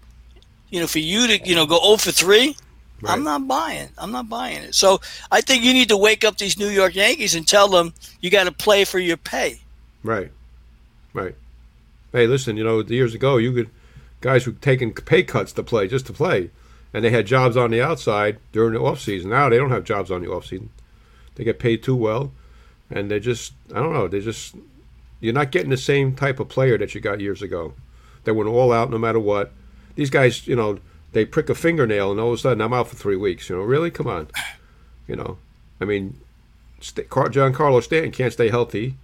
[0.69, 2.55] you know, for you to you know go 0 for three,
[3.01, 3.13] Right.
[3.13, 3.89] I'm not buying.
[3.97, 4.75] I'm not buying it.
[4.75, 4.99] So
[5.31, 8.29] I think you need to wake up these New York Yankees and tell them you
[8.29, 9.61] got to play for your pay.
[10.03, 10.31] Right.
[11.13, 11.35] Right.
[12.11, 13.69] Hey, listen, you know, years ago, you could
[14.21, 16.49] guys were taking pay cuts to play just to play,
[16.93, 19.29] and they had jobs on the outside during the off season.
[19.29, 20.69] Now they don't have jobs on the off season.
[21.35, 22.31] They get paid too well,
[22.89, 24.07] and they just I don't know.
[24.07, 24.55] They just
[25.19, 27.73] you're not getting the same type of player that you got years ago.
[28.23, 29.51] They went all out no matter what.
[29.95, 30.79] These guys, you know,
[31.11, 33.49] they prick a fingernail and all of a sudden I'm out for three weeks.
[33.49, 33.91] You know, really?
[33.91, 34.27] Come on.
[35.07, 35.39] You know,
[35.81, 36.19] I mean,
[36.81, 38.95] Giancarlo Stanton can't stay healthy.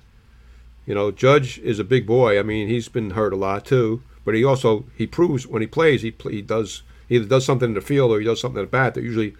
[0.86, 2.39] You know, Judge is a big boy.
[2.39, 5.67] I mean, he's been hurt a lot too, but he also he proves when he
[5.67, 8.62] plays he he does he either does something in the field or he does something
[8.62, 9.36] at bat that usually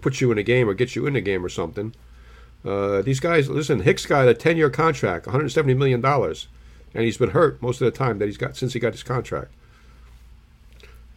[0.00, 1.94] puts you in a game or gets you in a game or something.
[2.64, 6.48] Uh, these guys, listen, Hicks got a ten year contract, 170 million dollars,
[6.94, 9.02] and he's been hurt most of the time that he's got since he got his
[9.02, 9.52] contract.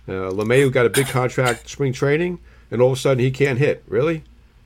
[0.07, 2.39] Uh, LeMahieu got a big contract spring training,
[2.71, 3.83] and all of a sudden he can't hit.
[3.87, 4.23] Really?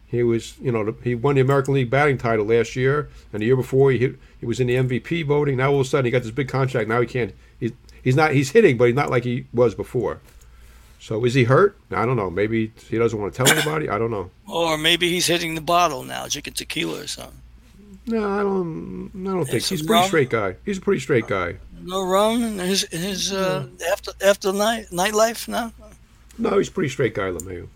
[0.08, 3.46] He was, you know, he won the American League batting title last year, and the
[3.46, 5.58] year before he hit, he was in the MVP voting.
[5.58, 6.88] Now all of a sudden he got this big contract.
[6.88, 7.34] Now he can't.
[7.60, 7.72] He's
[8.04, 8.32] he's not.
[8.32, 10.20] He's hitting, but he's not like he was before.
[11.00, 11.78] So is he hurt?
[11.92, 12.30] I don't know.
[12.30, 13.88] Maybe he doesn't want to tell anybody.
[13.90, 14.32] I don't know.
[14.48, 17.42] Or maybe he's hitting the bottle now, drinking tequila or something.
[18.08, 19.12] No, I don't.
[19.16, 20.08] I don't think Is he's a pretty wrong?
[20.08, 20.56] straight guy.
[20.66, 21.58] He's a pretty straight guy.
[21.82, 25.74] No rum in his in his uh, after after night nightlife now.
[26.38, 27.68] No, he's a pretty straight guy, LeMahieu.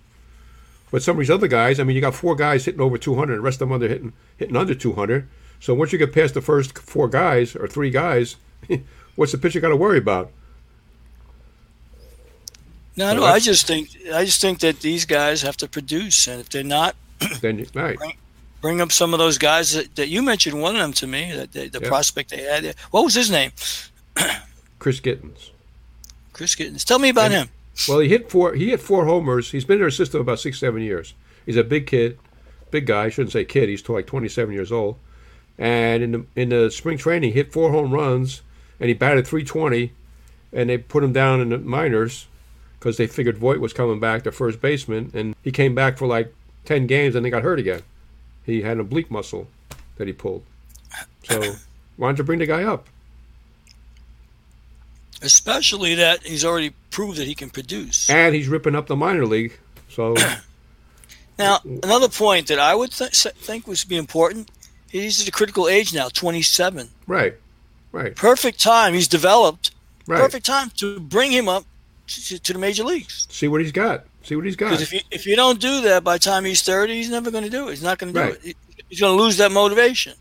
[0.89, 3.36] But some of these other guys, I mean, you got four guys hitting over 200,
[3.38, 5.28] the rest of them under hitting hitting under 200.
[5.59, 8.36] So once you get past the first four guys or three guys,
[9.15, 10.32] what's the pitcher got to worry about?
[12.97, 13.23] No, So no.
[13.25, 16.63] I just think I just think that these guys have to produce, and if they're
[16.63, 16.95] not,
[17.41, 17.97] Then you- right,
[18.61, 20.61] bring up some of those guys that, that you mentioned.
[20.61, 22.75] One of them to me, that the, the prospect they had.
[22.91, 23.51] What was his name?
[24.79, 25.51] Chris Gittens.
[26.33, 26.83] Chris Gittens.
[26.83, 27.49] Tell me about And- him.
[27.87, 28.53] Well, he hit four.
[28.53, 29.51] He hit four homers.
[29.51, 31.13] He's been in our system about six, seven years.
[31.45, 32.19] He's a big kid,
[32.69, 33.05] big guy.
[33.05, 33.69] I shouldn't say kid.
[33.69, 34.97] He's like 27 years old.
[35.57, 38.41] And in the in the spring training, he hit four home runs,
[38.79, 39.93] and he batted 320.
[40.53, 42.27] And they put him down in the minors
[42.82, 46.07] because they figured Voit was coming back, the first baseman, and he came back for
[46.07, 46.34] like
[46.65, 47.84] 10 games, and they got hurt again.
[48.43, 49.47] He had an oblique muscle
[49.97, 50.41] that he pulled.
[51.23, 51.39] So
[51.97, 52.88] why don't you bring the guy up?
[55.21, 58.09] Especially that he's already proved that he can produce.
[58.09, 59.59] And he's ripping up the minor league.
[59.88, 60.15] So
[61.38, 64.49] Now, another point that I would th- think would be important.
[64.89, 66.89] He's at a critical age now, 27.
[67.05, 67.36] right,
[67.91, 68.95] right, Perfect time.
[68.95, 69.69] He's developed.
[70.07, 70.19] right.
[70.19, 71.65] Perfect time to bring him up
[72.39, 73.28] to, the major leagues.
[73.30, 74.05] see what he's got.
[74.24, 74.72] See what he's got.
[74.72, 77.32] Because if you if you don't do that by the time he's thirty, he's never
[77.32, 77.72] going to do it.
[77.72, 78.55] He's not going to do it.
[78.89, 80.14] He's going to lose that motivation.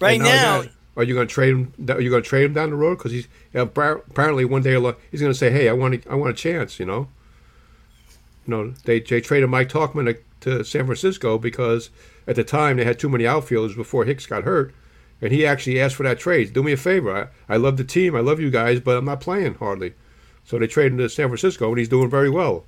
[0.00, 1.72] Right now, that, are you going to trade him?
[1.88, 2.98] Are you going to trade him down the road?
[2.98, 4.74] Because he's appar- apparently one day
[5.10, 7.08] he's going to say, "Hey, I want a, I want a chance." You know.
[8.46, 11.90] You know, they they traded Mike Tauchman to, to San Francisco because
[12.26, 14.74] at the time they had too many outfielders before Hicks got hurt,
[15.22, 16.52] and he actually asked for that trade.
[16.52, 17.30] Do me a favor.
[17.48, 18.14] I, I love the team.
[18.14, 19.94] I love you guys, but I'm not playing hardly.
[20.46, 22.64] So they traded him to San Francisco, and he's doing very well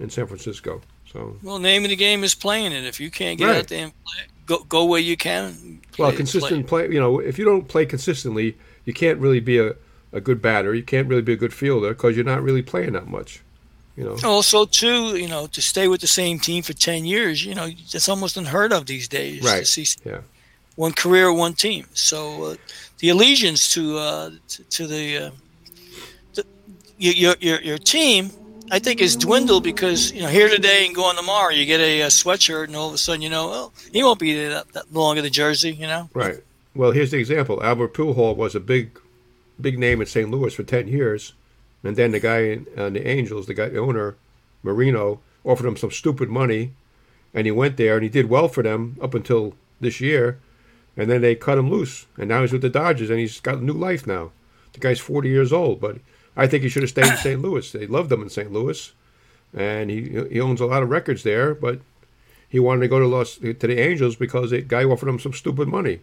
[0.00, 0.80] in San Francisco.
[1.12, 2.84] So well, name of the game is playing it.
[2.84, 3.56] If you can't get Right.
[3.58, 5.80] out there and play, go go where you can.
[5.98, 6.84] Well, consistent play.
[6.90, 9.74] You know, if you don't play consistently, you can't really be a,
[10.12, 10.74] a good batter.
[10.74, 13.40] You can't really be a good fielder because you're not really playing that much.
[13.96, 14.16] You know.
[14.24, 17.70] Also, too, you know, to stay with the same team for ten years, you know,
[17.92, 19.40] that's almost unheard of these days.
[19.40, 19.66] To Right.
[19.66, 20.20] see Yeah.
[20.74, 21.86] one career, one team.
[21.94, 22.56] So uh,
[22.98, 25.32] the allegiance to uh, to, to the, uh, the
[26.98, 28.30] your, your your team,
[28.70, 31.50] I think, is dwindled because you know here today and gone tomorrow.
[31.50, 34.18] You get a, uh sweatshirt, and all of a sudden, you know, well, he won't
[34.18, 35.72] be that, that long in the jersey.
[35.72, 36.38] You know, Right.
[36.74, 37.62] Well, here's the example.
[37.62, 39.00] Albert Pujols was a big,
[39.58, 40.30] big name in St.
[40.30, 41.32] Louis for ten years,
[41.82, 44.16] and then the guy in uh, the Angels, the guy the owner,
[44.62, 46.72] Moreno, offered him some stupid money,
[47.32, 50.38] and he went there and he did well for them up until this year,
[50.96, 53.58] and then they cut him loose, and now he's with the Dodgers and he's got
[53.58, 54.32] a new life now.
[54.72, 55.98] The guy's forty years old, but
[56.36, 57.40] I think he should have stayed in St.
[57.40, 57.70] Louis.
[57.72, 58.52] They loved him in St.
[58.52, 58.92] Louis,
[59.56, 61.80] and he he owns a lot of records there, but.
[62.48, 65.32] He wanted to go to Los to the Angels because the guy offered him some
[65.32, 65.98] stupid money.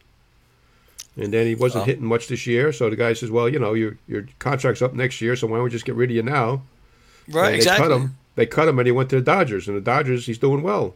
[1.16, 1.86] And then he wasn't Oh.
[1.86, 4.94] hitting much this year, so the guy says, "Well, you know, your your contract's up
[4.94, 6.62] next year, so why don't we just get rid of you now?"
[7.30, 7.48] right?
[7.48, 7.88] And exactly.
[7.88, 8.18] They cut him.
[8.36, 9.70] They cut him, and he went to the Dodgers.
[9.70, 10.96] And the Dodgers, he's doing well,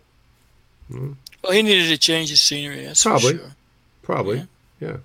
[0.92, 1.14] hmm.
[1.42, 2.84] Well, he needed to change his scenery.
[2.86, 3.34] That's Probably.
[3.34, 3.56] For sure.
[4.04, 4.48] probably.
[4.82, 4.98] Yeah,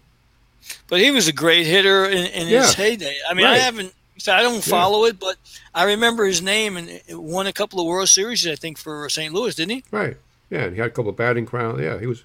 [0.88, 3.16] But he was a great hitter in, in his heyday.
[3.30, 3.94] I mean, I haven't.
[4.22, 5.34] So I don't follow it, but
[5.74, 9.34] I remember his name and won a couple of World Series, I think, for St.
[9.34, 9.84] Louis, didn't he?
[9.90, 10.16] right.
[10.48, 11.80] Yeah, and he had a couple of batting crowns.
[11.80, 12.22] Yeah, he was.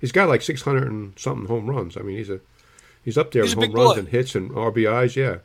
[0.00, 1.96] He's got like six hundred and something home runs.
[1.96, 2.38] I mean, he's a
[3.04, 3.98] he's up there He's in home runs boy.
[4.00, 5.16] and hits and RBIs.
[5.16, 5.38] Yeah,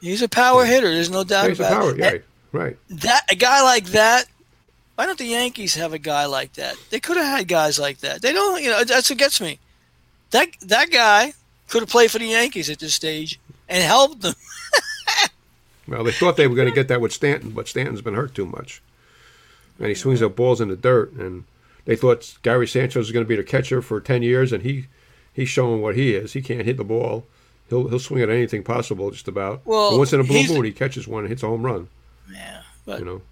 [0.00, 0.88] He's a power hitter.
[0.94, 1.90] There's no doubt Yeah, he's a power.
[1.90, 2.00] it.
[2.00, 2.76] Right, right.
[2.90, 4.24] That a guy like that.
[4.94, 6.76] Why don't the Yankees have a guy like that?
[6.90, 8.22] They could have had guys like that.
[8.22, 8.62] They don't.
[8.62, 9.58] You know, that's what gets me.
[10.30, 11.32] That that guy
[11.68, 14.34] could have played for the Yankees at this stage and helped them.
[15.86, 18.34] Well, they thought they were going to get that with Stanton, but Stanton's been hurt
[18.34, 18.80] too much,
[19.78, 21.12] and he swings up balls in the dirt.
[21.12, 21.44] And
[21.84, 24.86] they thought Gary Sanchez was going to be the catcher for ten years, and he
[25.32, 26.32] he's showing what he is.
[26.32, 27.26] He can't hit the ball.
[27.68, 29.62] He'll he'll swing at anything possible, just about.
[29.64, 31.88] Well, but once in a blue moon, he catches one and hits a home run.
[32.32, 33.22] Yeah, but You know,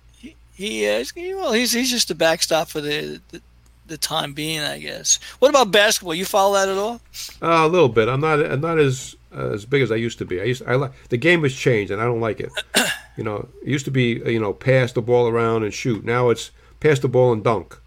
[0.55, 1.12] He is.
[1.16, 3.40] Well, he's he's just a backstop for the, the
[3.86, 5.18] the time being, I guess.
[5.38, 6.14] What about basketball?
[6.14, 7.00] You follow that at all?
[7.42, 8.09] uh, a little bit.
[8.09, 10.41] I'm not I'm not as uh, as big as I used to be.
[10.41, 12.51] I used I like the game has changed, and I don't like it.
[13.16, 16.05] you know, it used to be you know pass the ball around and shoot.
[16.05, 17.78] Now it's pass the ball and dunk.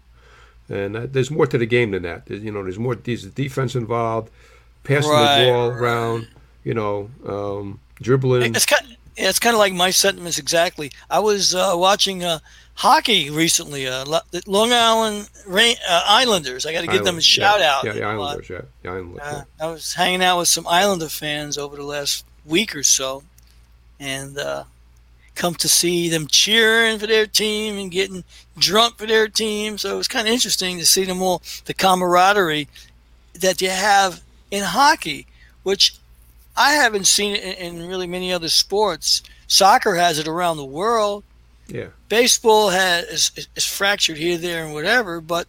[0.68, 2.26] And uh, there's more to the game than that.
[2.26, 2.96] There's, you know, there's more.
[2.96, 4.30] There's defense involved,
[4.82, 5.80] passing Right, the ball right.
[5.80, 6.28] around.
[6.64, 8.56] You know, um, dribbling.
[8.56, 8.96] It's kind.
[9.16, 10.90] Yeah, it's kind of like my sentiments exactly.
[11.08, 12.40] I was uh, watching uh,
[12.74, 13.86] hockey recently.
[13.86, 14.04] Uh,
[14.46, 16.66] Long Island Rain, uh, Islanders.
[16.66, 17.74] I got to give them a shout yeah.
[17.74, 17.84] out.
[17.84, 18.50] Yeah, the Uh, Islanders.
[18.50, 19.20] Yeah, the Islanders.
[19.22, 19.66] Uh, yeah.
[19.66, 23.22] I was hanging out with some Islander fans over the last week or so,
[23.98, 24.64] and uh,
[25.34, 28.22] come to see them cheering for their team and getting
[28.58, 29.78] drunk for their team.
[29.78, 32.68] So it was kind of interesting to see them all, the camaraderie
[33.34, 35.26] that you have in hockey,
[35.62, 35.95] which
[36.56, 39.22] I haven't seen it in, in really many other sports.
[39.46, 41.24] Soccer has it around the world.
[41.68, 41.88] Yeah.
[42.08, 43.04] Baseball has
[43.36, 45.46] is, is fractured here, there, and whatever, but.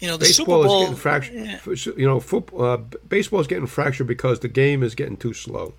[0.00, 0.82] You know the Baseball Super Bowl.
[0.82, 1.34] is getting fractured.
[1.34, 1.92] yeah.
[1.96, 2.62] You know, football.
[2.62, 2.76] Uh,
[3.08, 5.74] baseball is getting fractured because the game is getting too slow.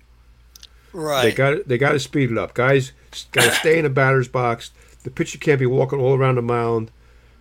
[0.94, 1.24] Right.
[1.24, 2.54] They got they got to speed it up.
[2.54, 2.92] Guys
[3.32, 4.70] got to stay in the batter's box.
[5.02, 6.90] The pitcher can't be walking all around the mound.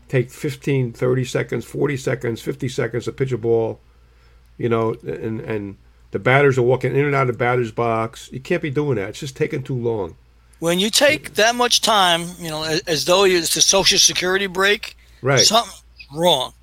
[0.10, 3.80] Take 15, 30 seconds, 40 seconds, 50 seconds to pitch a ball.
[4.64, 5.78] You know, and and
[6.12, 8.30] the batters are walking in and out of the batter's box.
[8.32, 9.10] You can't be doing that.
[9.10, 10.16] It's just taking too long.
[10.60, 14.48] when you take that much time, you know, as, as though it's a social security
[14.48, 15.42] break, Right.
[15.42, 15.84] something's
[16.16, 16.54] wrong.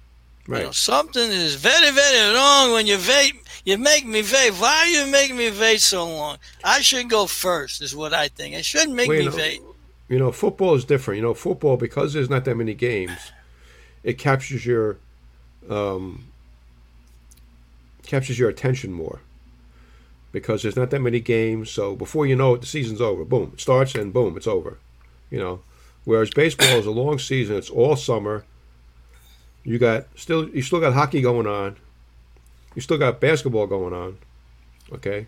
[0.49, 0.75] You know, right.
[0.75, 3.37] something is very, very wrong when you vape.
[3.67, 4.59] You make me vape.
[4.61, 6.39] Why are you making me vape so long?
[6.65, 8.55] I should go first, is what I think.
[8.55, 9.63] It shouldn't make Well, me know, vape.
[10.09, 11.17] You know, football is different.
[11.19, 13.19] You know, football because there's not that many games,
[14.03, 14.97] it captures your
[15.69, 16.25] um,
[18.11, 19.21] captures your attention more.
[20.33, 23.25] Because there's not that many games, so before you know it, the season's over.
[23.25, 24.79] Boom, it starts and boom, it's over.
[25.29, 25.61] You know,
[26.05, 27.57] whereas baseball is a long season.
[27.57, 28.45] It's all summer.
[29.65, 31.77] You got still you still got hockey going on.
[32.77, 34.19] You still got basketball going on.
[34.93, 35.27] Okay.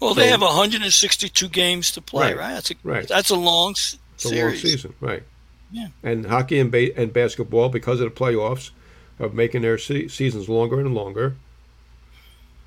[0.00, 2.52] Well, they have 162 games to play, Right, right?
[2.54, 3.08] That's a right.
[3.08, 5.22] that's a long s- the long season, right?
[5.72, 5.88] Yeah.
[6.02, 8.70] And hockey and ba- and basketball, because of the playoffs,
[9.18, 11.36] are making their se- seasons longer and longer.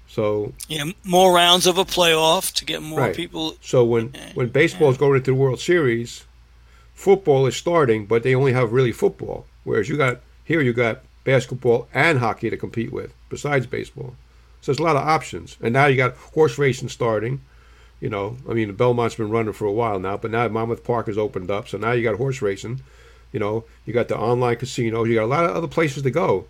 [0.09, 3.15] So, Yeah, more rounds of a playoff to get more Right.
[3.15, 3.55] people.
[3.61, 6.25] so when when baseball is going into the World Series,
[6.95, 9.45] football is starting, but they only have really football.
[9.63, 14.15] Whereas you got here, you got basketball and hockey to compete with, besides baseball.
[14.61, 15.57] So there's a lot of options.
[15.61, 17.41] And now you got horse racing starting.
[18.01, 20.83] You know, I mean, the Belmont's been running for a while now, but now Monmouth
[20.83, 21.67] Park has opened up.
[21.67, 22.81] So now you got horse racing.
[23.31, 25.07] You know, you got the online casinos.
[25.07, 26.47] You got a lot of other places to go.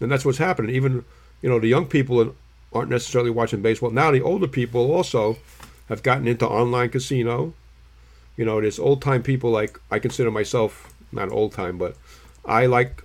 [0.00, 0.74] And that's what's happening.
[0.74, 1.04] Even,
[1.40, 2.34] you know, the young people
[2.76, 3.90] aren't necessarily watching baseball.
[3.90, 5.38] Now the older people also
[5.88, 7.54] have gotten into online casino.
[8.36, 11.96] You know, there's old time people like I consider myself not old time, but
[12.44, 13.02] I like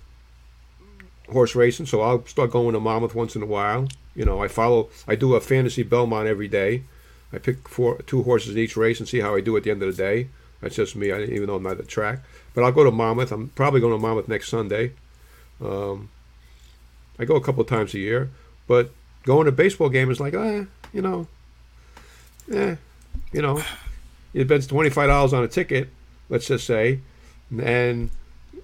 [1.28, 3.88] horse racing, so I'll start going to Monmouth once in a while.
[4.14, 4.90] You know, I follow.
[5.08, 6.84] I do a fantasy Belmont every day.
[7.32, 9.70] I pick four, two horses in each race and see how I do at the
[9.70, 10.28] end of the day.
[10.60, 11.10] That's just me.
[11.10, 12.20] I, even though I'm not at the track,
[12.54, 13.32] but I'll go to Monmouth.
[13.32, 14.92] I'm probably going to Monmouth next Sunday.
[15.60, 16.10] Um,
[17.18, 18.30] I go a couple of times a year,
[18.66, 18.92] but
[19.24, 21.26] going to baseball game is like, eh, you know,
[22.52, 22.76] eh,
[23.32, 23.62] you know,
[24.32, 25.88] you spend twenty five dollars on a ticket,
[26.28, 27.00] let's just say,
[27.62, 28.10] and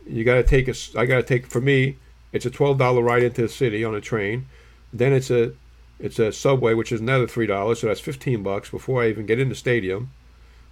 [0.06, 0.74] you got to take a.
[0.98, 1.96] I got to take for me.
[2.32, 4.46] It's a twelve dollar ride into the city on a train.
[4.92, 5.52] Then it's a
[5.98, 9.26] it's a subway, which is another three dollars, so that's fifteen bucks before I even
[9.26, 10.10] get in the stadium.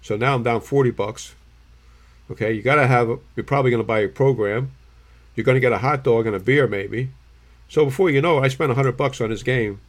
[0.01, 1.35] So now I'm down forty bucks.
[2.29, 3.09] Okay, you got to have.
[3.09, 4.71] A, you're probably going to buy a program.
[5.35, 7.11] You're going to get a hot dog and a beer, maybe.
[7.69, 9.79] So before you know it, I spent hundred bucks on this game.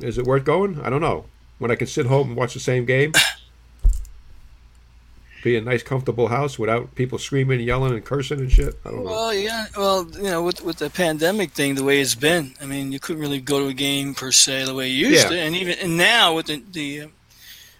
[0.00, 0.80] Is it worth going?
[0.80, 1.24] I don't know.
[1.58, 3.12] When I can sit home and watch the same game,
[5.42, 8.78] be in a nice, comfortable house without people screaming, and yelling, and cursing and shit.
[8.84, 9.10] I don't know.
[9.10, 9.66] Well, yeah.
[9.76, 13.00] Well, you know, with with the pandemic thing, the way it's been, I mean, you
[13.00, 15.30] couldn't really go to a game per se the way you used Yeah.
[15.30, 17.00] to, and even and now with the the.
[17.02, 17.06] Uh,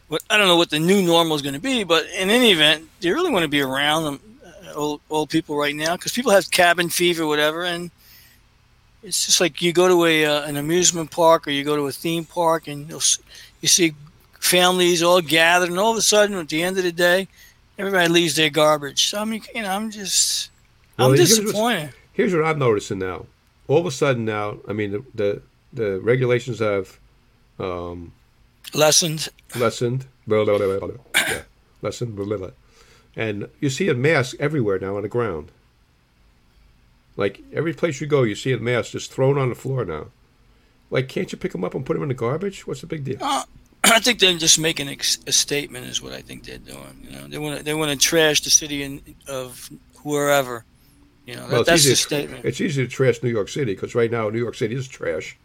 [0.09, 2.51] what, I don't know what the new normal is going to be, but in any
[2.51, 4.19] event, do you really want to be around uh,
[4.75, 5.97] old old people right now?
[5.97, 7.91] Because people have cabin fever, whatever, and
[9.03, 11.87] it's just like you go to a uh, an amusement park or you go to
[11.87, 13.03] a theme park, and you'll,
[13.61, 13.95] you see
[14.41, 17.29] families all gathered, and all of a sudden, at the end of the day,
[17.79, 19.09] everybody leaves their garbage.
[19.09, 20.51] So I mean, you know, I'm just
[20.99, 21.93] Well, I'm disappointed.
[22.13, 23.27] Here's what I'm noticing now.
[23.69, 25.43] All of a sudden now, I mean, the the,
[25.73, 26.99] the regulations have
[27.59, 28.13] um,
[28.75, 29.29] Lessons.
[29.57, 30.07] lessened.
[30.27, 30.59] Blah, blah.
[30.59, 31.43] Yeah,
[31.83, 32.17] lessened.
[32.17, 32.51] Blah, blah.
[33.19, 35.51] And you see a mask everywhere now on the ground.
[37.17, 40.07] Like every place you go, you see a mask just thrown on the floor now.
[40.91, 42.67] Like, can't you pick them up and put them in the garbage?
[42.67, 43.19] What's the big deal?
[43.21, 43.43] Uh,
[43.85, 44.97] I think they're just making a,
[45.27, 47.07] a statement, is what I think they're doing.
[47.11, 49.69] You know, they want to they want to trash the city in, of
[50.05, 50.65] wherever.
[51.27, 52.45] You know, that, Well, that's easy the statement.
[52.45, 55.37] It's easy to trash New York City because right now New York City is trash.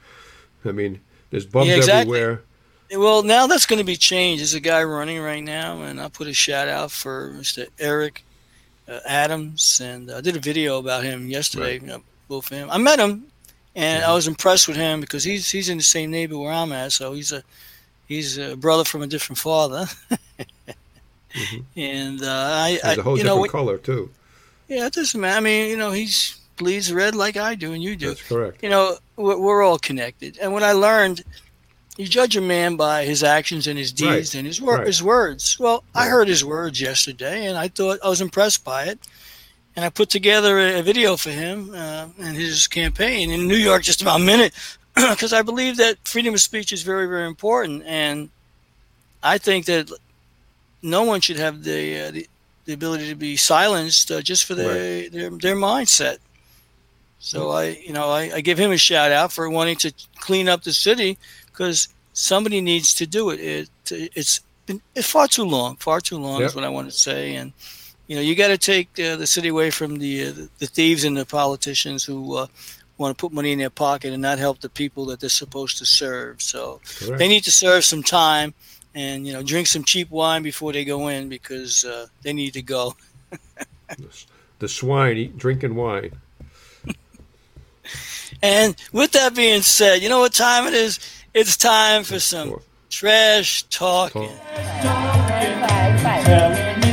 [0.63, 1.01] I mean,
[1.31, 2.19] there's bums Yeah, exactly.
[2.19, 2.43] everywhere.
[2.91, 4.41] Well, now that's going to be changed.
[4.41, 7.67] There's a guy running right now, and I'll put a shout out for Mr.
[7.79, 8.23] Eric
[8.87, 11.75] uh, Adams, and I did a video about him yesterday.
[11.75, 12.69] You know, both of him.
[12.69, 13.25] I met him,
[13.75, 16.71] and I was impressed with him because he's he's in the same neighborhood where I'm
[16.71, 17.43] at, so he's a
[18.07, 19.85] he's a brother from a different father.
[21.75, 24.11] And uh, I, There's I a whole you know, different color too.
[24.67, 25.35] yeah, it doesn't matter.
[25.37, 28.09] I mean, you know, he's bleeds red like I do, and you do.
[28.09, 28.61] That's correct.
[28.61, 31.23] you know we're, we're all connected and what i learned
[31.97, 34.35] you judge a man by his actions and his deeds Right.
[34.35, 34.87] and his, wor- Right.
[34.87, 35.57] his words.
[35.59, 38.99] Well i heard his words yesterday and i thought i was impressed by it.
[39.75, 43.55] And i put together a, a video for him uh, and his campaign in new
[43.57, 44.53] york just about a minute
[44.95, 47.83] because i believe that freedom of speech is very very important.
[47.85, 48.29] And
[49.21, 49.91] i think that
[50.81, 52.27] no one should have the uh, the,
[52.65, 56.17] the ability to be silenced uh, just for their, their their mindset.
[57.19, 60.49] So I, you know, I, I give him a shout out for wanting to clean
[60.49, 61.17] up the city
[61.53, 63.39] because somebody needs to do it.
[63.39, 66.49] It it's been it's far too long, far too long Yep.
[66.49, 67.35] is what I want to say.
[67.35, 67.53] And
[68.07, 71.05] you know, you got to take uh, the city away from the, uh, the thieves
[71.05, 72.47] and the politicians who uh,
[72.97, 75.77] want to put money in their pocket and not help the people that they're supposed
[75.77, 76.41] to serve.
[76.41, 77.19] So Correct.
[77.19, 78.53] they need to serve some time
[78.95, 82.53] and you know drink some cheap wine before they go in because uh, they need
[82.53, 82.95] to go.
[84.59, 86.11] the swine eat drinking wine.
[88.41, 90.99] And with that being said, you know what time it is?
[91.33, 92.59] It's time for some
[92.89, 94.29] trash talking.
[96.23, 96.83] Telling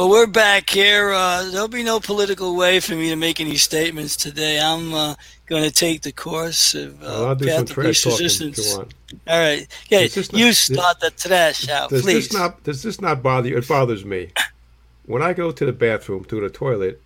[0.00, 1.12] Well, we're back here.
[1.12, 4.58] Uh, there'll be no political way for me to make any statements today.
[4.58, 7.84] I'm uh, going to take the course of uh, Well, I'll do some of trash
[7.84, 8.70] least talking if resistance.
[8.72, 8.94] you want.
[9.26, 9.66] All right.
[9.90, 12.28] Yeah, not- you start the trash out, Does please.
[12.28, 13.58] this not does this not bother you?
[13.58, 14.30] It bothers me.
[15.04, 17.02] When I go to the bathroom, to the toilet,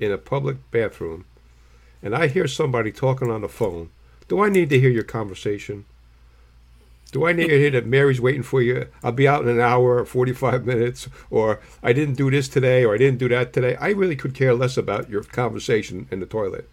[0.00, 1.26] in a public bathroom,
[2.02, 3.90] and I hear somebody talking on the phone,
[4.26, 5.84] do I need to hear your conversation?
[7.12, 8.88] Do I need to hear that Mary's waiting for you?
[9.02, 12.84] I'll be out in an hour or 45 minutes, or I didn't do this today,
[12.84, 13.76] or I didn't do that today.
[13.76, 16.68] I really could care less about your conversation in the toilet.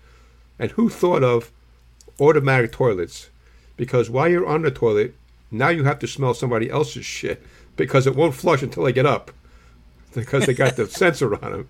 [0.57, 1.51] And who thought of
[2.19, 3.29] automatic toilets?
[3.77, 5.15] Because while you're on the toilet,
[5.51, 7.41] now you have to smell somebody else's shit
[7.75, 9.31] because it won't flush until I get up
[10.13, 11.69] because they got the sensor on them.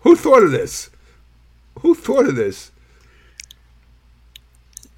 [0.00, 0.90] Who thought of this?
[1.80, 2.70] Who thought of this?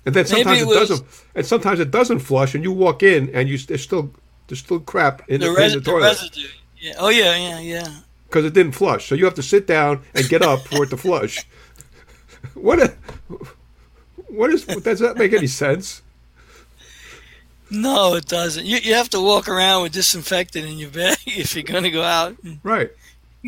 [0.04, 1.04] And then sometimes it it, doesn't,
[1.36, 4.10] and sometimes it doesn't flush, and you walk in and you there's still
[4.48, 6.48] there's still crap in the, the, res- in the the residue.
[6.78, 6.94] Yeah.
[6.98, 7.88] Oh yeah, yeah, yeah.
[8.28, 9.06] because it didn't flush.
[9.08, 11.46] So you have to sit down and get up for it to flush.
[12.54, 12.94] What a
[14.28, 16.00] what is does that make any sense?
[17.70, 18.64] No, it doesn't.
[18.64, 21.90] You you have to walk around with disinfectant in your bag if you're going to
[21.90, 22.90] go out and Right,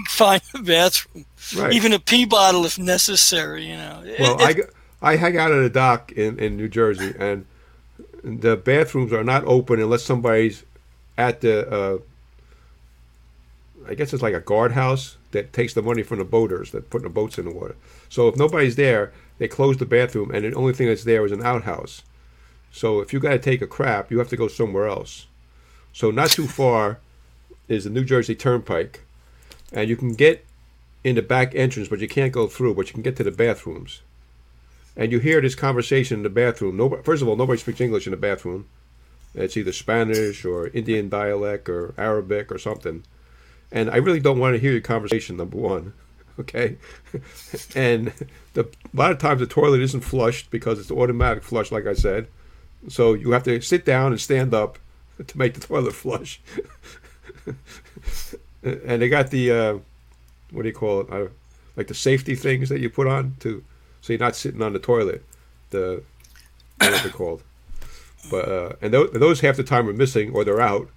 [0.08, 1.24] find a bathroom,
[1.56, 1.72] right.
[1.72, 3.66] even a pee bottle if necessary.
[3.66, 4.02] You know.
[4.18, 4.56] Well, I,
[5.00, 7.46] I hang out at a dock in, in New Jersey, and
[8.22, 10.64] the bathrooms are not open unless somebody's
[11.16, 11.68] at the.
[11.68, 11.98] Uh,
[13.88, 17.02] I guess it's like a guardhouse that takes the money from the boaters that put
[17.02, 17.74] the boats in the water.
[18.10, 21.32] So if nobody's there, they close the bathroom, and the only thing that's there is
[21.32, 22.02] an outhouse.
[22.70, 25.26] So if you got to take a crap, you have to go somewhere else.
[25.92, 26.98] So not too far
[27.66, 29.04] is the New Jersey Turnpike,
[29.72, 30.44] and you can get
[31.02, 32.74] in the back entrance, but you can't go through.
[32.74, 34.02] But you can get to the bathrooms
[34.98, 36.76] and you hear this conversation in the bathroom.
[36.76, 38.66] Nobody, first of all, nobody speaks English in the bathroom.
[39.32, 43.04] It's either Spanish or Indian dialect or Arabic or something.
[43.70, 45.36] And I really don't want to hear your conversation.
[45.36, 45.92] Number one,
[46.40, 46.78] okay.
[47.76, 48.12] and
[48.54, 51.94] the, a lot of times the toilet isn't flushed because it's automatic flush, like I
[51.94, 52.26] said.
[52.88, 54.80] So you have to sit down and stand up
[55.26, 56.40] to make the toilet flush.
[58.64, 59.78] and they got the uh,
[60.50, 61.10] what do you call it?
[61.10, 61.28] Uh,
[61.76, 63.62] like the safety things that you put on to
[64.00, 65.24] so you're not sitting on the toilet.
[65.70, 66.02] The
[66.78, 67.42] what they're they called?
[68.30, 70.88] But uh, and those, those half the time are missing or they're out.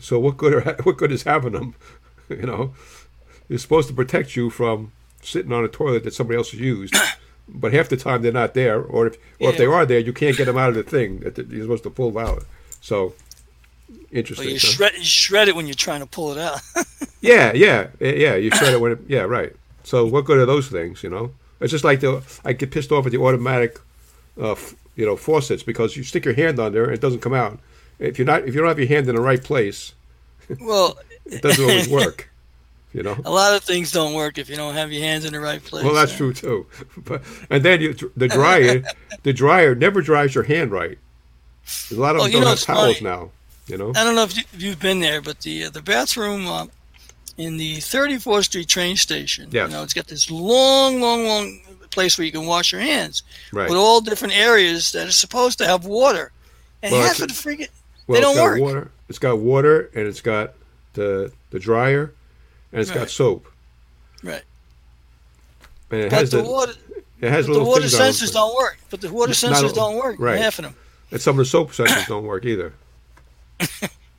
[0.00, 1.74] So what good are what good is having them?
[2.28, 2.74] you know,
[3.48, 4.92] it's supposed to protect you from
[5.22, 6.96] sitting on a toilet that somebody else has used.
[7.48, 10.12] But half the time they're not there, or if or if they are there, you
[10.12, 12.42] can't get them out of the thing that you're supposed to pull out.
[12.80, 13.14] So
[13.88, 14.48] well, interesting.
[14.48, 14.58] you huh?
[14.58, 16.60] shred you shred it when you're trying to pull it out.
[17.20, 18.36] Yeah, yeah, yeah.
[18.36, 18.98] You shred it when it.
[19.08, 19.52] Yeah, right.
[19.82, 21.02] So what good are those things?
[21.02, 23.78] You know, it's just like the I get pissed off at the automatic,
[24.40, 27.20] uh, f- you know, faucets because you stick your hand on there and it doesn't
[27.20, 27.58] come out.
[27.98, 29.94] If you're not, if you don't have your hand in the right place,
[30.60, 32.30] well, it doesn't always work.
[32.92, 33.16] You know.
[33.24, 35.62] a lot of things don't work if you don't have your hands in the right
[35.62, 35.84] place.
[35.84, 36.66] Well, that's Uh, true too.
[37.04, 38.82] But and then you, the dryer,
[39.22, 40.98] the dryer never dries your hand right.
[41.90, 43.10] A lot of Oh, them you don't know, have towels funny.
[43.10, 43.30] now.
[43.66, 43.90] You know.
[43.96, 46.66] I don't know if, you, you've been there, but the uh, the bathroom uh,
[47.36, 49.68] in the 34th Street train station, Yes.
[49.70, 51.60] you know, it's got this long, long, long
[51.90, 53.22] place where you can wash your hands
[53.52, 53.68] Right.
[53.68, 56.32] with all different areas that are supposed to have water,
[56.82, 57.68] and Well, half of the freaking
[58.06, 58.60] Well, they don't it's got work.
[58.60, 58.90] water.
[59.08, 60.54] It's got water, and it's got
[60.94, 62.12] the the dryer,
[62.72, 63.46] and it's got soap.
[64.22, 64.42] Right.
[65.90, 66.72] And it but has the, the, water
[67.20, 68.10] it has but the water things on it.
[68.10, 68.78] sensors don't work.
[68.90, 70.16] But the water sensors all- don't work.
[70.18, 70.38] right.
[70.38, 70.74] Half of them,
[71.10, 72.72] And some of the soap sensors don't work either.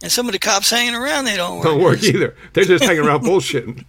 [0.07, 1.65] and some of the cops hanging around they don't work.
[1.65, 2.33] Don't work either.
[2.53, 3.83] They're just hanging around bullshitting.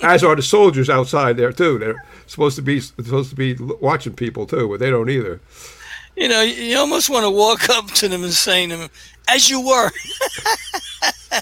[0.00, 1.76] As are the soldiers outside there too.
[1.80, 5.40] They're supposed to be supposed to be watching people too, but they don't either.
[6.14, 8.90] You know, you, almost want to walk up to them and say to them,
[9.26, 9.90] "As you were."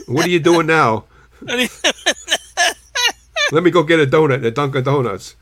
[0.06, 1.04] What are you doing now?
[1.42, 1.68] Let
[3.62, 5.36] me go get a donut at Dunkin' Donuts.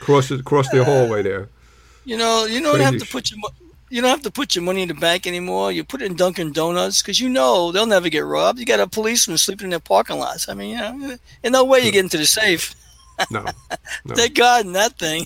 [0.00, 1.48] Cross the, cross the hallway there.
[2.04, 3.38] You know, you don't have to put your
[3.90, 5.72] you don't have to put your money in the bank anymore.
[5.72, 8.58] You put it in Dunkin' Donuts because you know they'll never get robbed.
[8.58, 10.48] You got a policeman sleeping in their parking lots.
[10.48, 12.74] I mean, you know, in no way you get into the safe.
[13.32, 13.42] No,
[14.04, 14.14] no.
[14.14, 15.24] Thank God in that thing.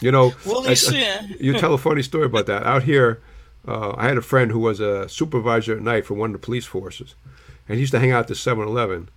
[0.00, 1.02] You know, I- you see?
[1.02, 1.26] eh?
[1.40, 2.62] you tell a funny story about that.
[2.64, 3.20] Out here,
[3.66, 6.46] uh, I had a friend who was a supervisor at night for one of the
[6.46, 7.16] police forces,
[7.68, 9.08] and he used to hang out at the 7-Eleven.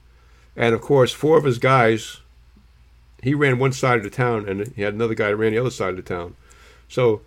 [0.55, 2.21] And of course, four of his guys,
[3.21, 5.59] he ran one side of the town, and he had another guy that ran the
[5.59, 6.35] other side of the town.
[6.89, 7.21] So,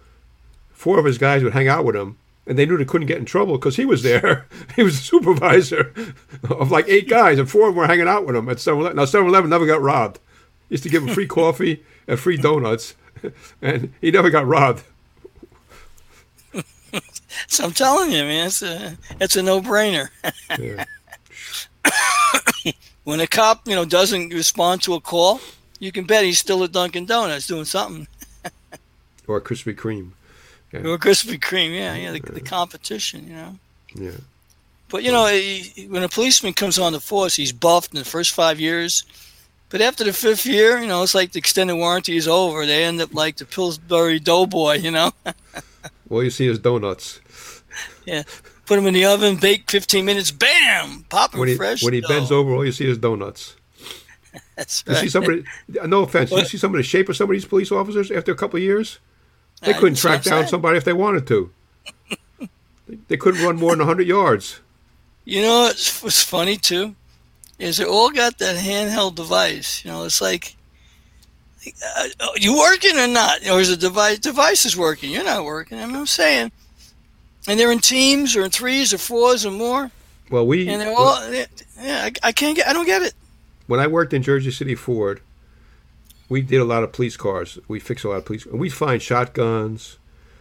[0.80, 2.16] four of his guys would hang out with him,
[2.46, 4.46] and they knew they couldn't get in trouble because he was there.
[4.76, 5.92] he was a supervisor
[6.48, 8.96] of like eight guys, and four of them were hanging out with him at 7-Eleven.
[8.96, 10.20] Now, 7-Eleven never got robbed.
[10.70, 12.94] Used to give him free coffee and free donuts,
[13.62, 14.82] and he never got robbed.
[17.46, 20.08] So I'm telling you, man, it's a it's a no brainer.
[20.58, 20.84] Yeah.
[23.04, 25.40] when a cop, you know, doesn't respond to a call,
[25.78, 28.08] you can bet he's still at Dunkin' Donuts doing something.
[29.28, 30.10] Or Krispy Kreme.
[30.72, 30.80] Yeah.
[30.80, 33.56] Or Krispy Kreme, yeah, yeah, the, the competition, you know.
[33.94, 34.10] Yeah.
[34.88, 38.04] But you know, he, when a policeman comes on the force, he's buffed in the
[38.04, 39.04] first five years.
[39.68, 42.66] But after the fifth year, you know, it's like the extended warranty is over.
[42.66, 45.12] They end up like the Pillsbury Doughboy, you know.
[46.10, 47.20] All you see is donuts.
[48.04, 48.24] yeah,
[48.66, 51.84] put them in the oven, bake 15 minutes, bam, pop 'em When he fresh.
[51.84, 53.54] when he bends over, all you see is donuts.
[54.56, 55.44] That's You see somebody.
[55.68, 56.32] No offense.
[56.32, 58.56] You see some of the shape of some of these police officers after a couple
[58.56, 58.98] of years.
[59.62, 61.50] They Uh, couldn't what track down somebody if they wanted to.
[62.38, 62.48] They-
[63.08, 64.58] They couldn't run more than 100 yards.
[65.24, 66.96] You know what's, what's funny too
[67.58, 69.84] is they all got that handheld device.
[69.84, 70.56] You know, it's like,
[71.66, 73.46] uh, uh, you working or not?
[73.48, 75.10] Or is the device device is working?
[75.12, 75.78] You're not working.
[75.78, 76.50] I mean, I'm saying,
[77.46, 79.90] and they're in teams or in threes or fours or more,
[80.30, 81.22] Well, we and they're all.
[81.32, 81.46] Yeah,
[82.06, 82.66] I, I can't get.
[82.66, 83.12] I don't get it.
[83.66, 85.20] when I worked in Jersey City Ford,
[86.30, 87.58] we did a lot of police cars.
[87.68, 88.46] We fixed a lot of police.
[88.46, 89.98] We'd find shotguns.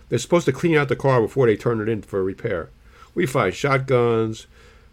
[0.07, 2.69] They're supposed to clean out the car before they turn it in for repair.
[3.15, 4.45] We find shotguns,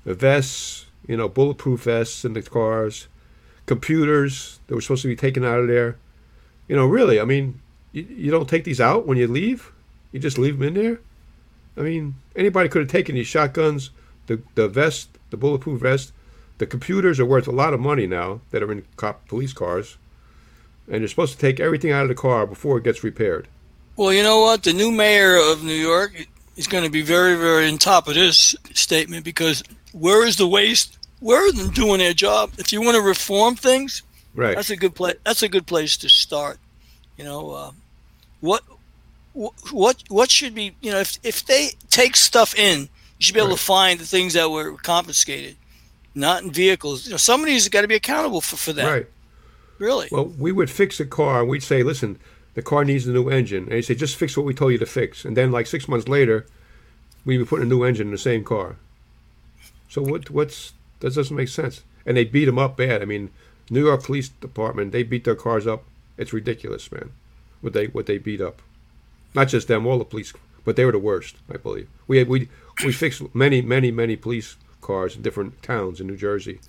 [0.05, 3.09] vests, you know, bulletproof vests in the cars,
[3.67, 5.99] computers that were supposed to be taken out of there.
[6.67, 7.61] You know, really, I mean,
[7.93, 9.73] you, you don't take these out when you leave.
[10.13, 11.01] You just leave them in there.
[11.77, 13.91] I mean, anybody could have taken these shotguns,
[14.29, 16.13] the the vest, the bulletproof vest,
[16.57, 19.99] the computers are worth a lot of money now that are in cop police cars,
[20.89, 23.49] and you're supposed to take everything out of the car before it gets repaired.
[23.97, 24.63] Well, you know what?
[24.63, 26.27] The new mayor of New York
[26.57, 29.63] is going to be very, very on top of this statement because
[29.93, 30.99] where is the waste?
[31.21, 32.53] Where are them doing their job?
[32.59, 34.03] If you want to reform things,
[34.35, 34.55] Right.
[34.55, 35.17] that's a good place.
[35.25, 36.59] That's a good place to start.
[37.17, 37.71] You know, uh,
[38.41, 38.63] what,
[39.73, 40.75] what, what should be?
[40.83, 42.89] You know, if if they take stuff in, you
[43.21, 43.59] should be able Right.
[43.59, 45.57] to find the things that were confiscated,
[46.15, 47.07] not in vehicles.
[47.07, 48.87] You know, somebody's got to be accountable for, for that.
[48.93, 49.07] Right.
[49.79, 50.09] Really.
[50.11, 52.19] Well, we would fix a car and we'd say, listen,
[52.55, 53.65] the car needs a new engine.
[53.65, 55.25] And he'd say, just fix what we told you to fix.
[55.25, 56.47] And then, like six months later,
[57.25, 58.77] we'd be putting a new engine in the same car.
[59.89, 60.31] So what?
[60.31, 61.83] What's that doesn't make sense.
[62.05, 63.03] And they beat them up bad.
[63.03, 63.31] I mean,
[63.71, 65.85] New York Police Department, they beat their cars up.
[66.17, 67.11] It's ridiculous, man.
[67.61, 68.63] What they what they beat up.
[69.35, 70.33] Not just them, all the police,
[70.65, 71.89] but they were the worst, I believe.
[72.07, 72.49] We had, we
[72.85, 76.61] we fixed many many many police cars in different towns in New Jersey,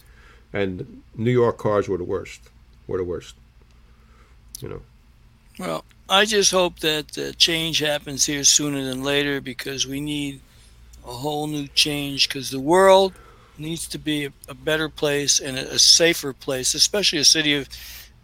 [0.51, 2.49] and New York cars were the worst.
[2.87, 3.35] Were the worst.
[4.61, 4.81] You know.
[5.59, 10.39] Well, I just hope that uh, change happens here sooner than later because we need
[11.05, 13.13] a whole new change because the world
[13.57, 17.55] needs to be a, a better place and a, a safer place, especially a city
[17.55, 17.67] of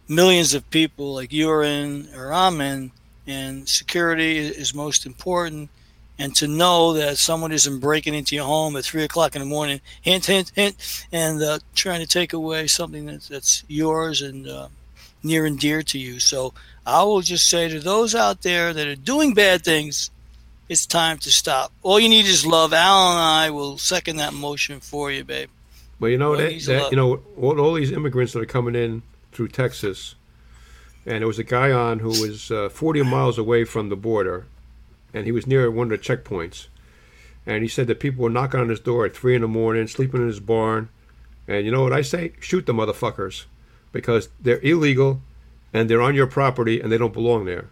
[0.08, 2.92] millions of people like you're in or I'm in.
[3.26, 5.70] And security is most important.
[6.18, 9.46] And to know that someone isn't breaking into your home at three o'clock in the
[9.46, 14.46] morning, hint, hint, hint, and uh, trying to take away something that's, that's yours and
[14.46, 14.68] uh,
[15.24, 16.20] near and dear to you.
[16.20, 16.54] So
[16.86, 20.10] I will just say to those out there that are doing bad things,
[20.68, 21.72] it's time to stop.
[21.82, 22.72] All you need is love.
[22.72, 25.50] Al and I will second that motion for you, babe.
[26.00, 28.74] Well, you know Well, that, that you know all, all these immigrants that are coming
[28.74, 29.02] in
[29.32, 30.14] through Texas,
[31.06, 34.46] and there was a guy on who was uh, 40 miles away from the border,
[35.14, 36.66] and he was near one of the checkpoints,
[37.46, 39.86] and he said that people were knocking on his door at three in the morning,
[39.86, 40.90] sleeping in his barn,
[41.48, 42.32] and you know what I say?
[42.40, 43.44] Shoot the motherfuckers,
[43.92, 45.22] because they're illegal,
[45.72, 47.70] and they're on your property, and they don't belong there.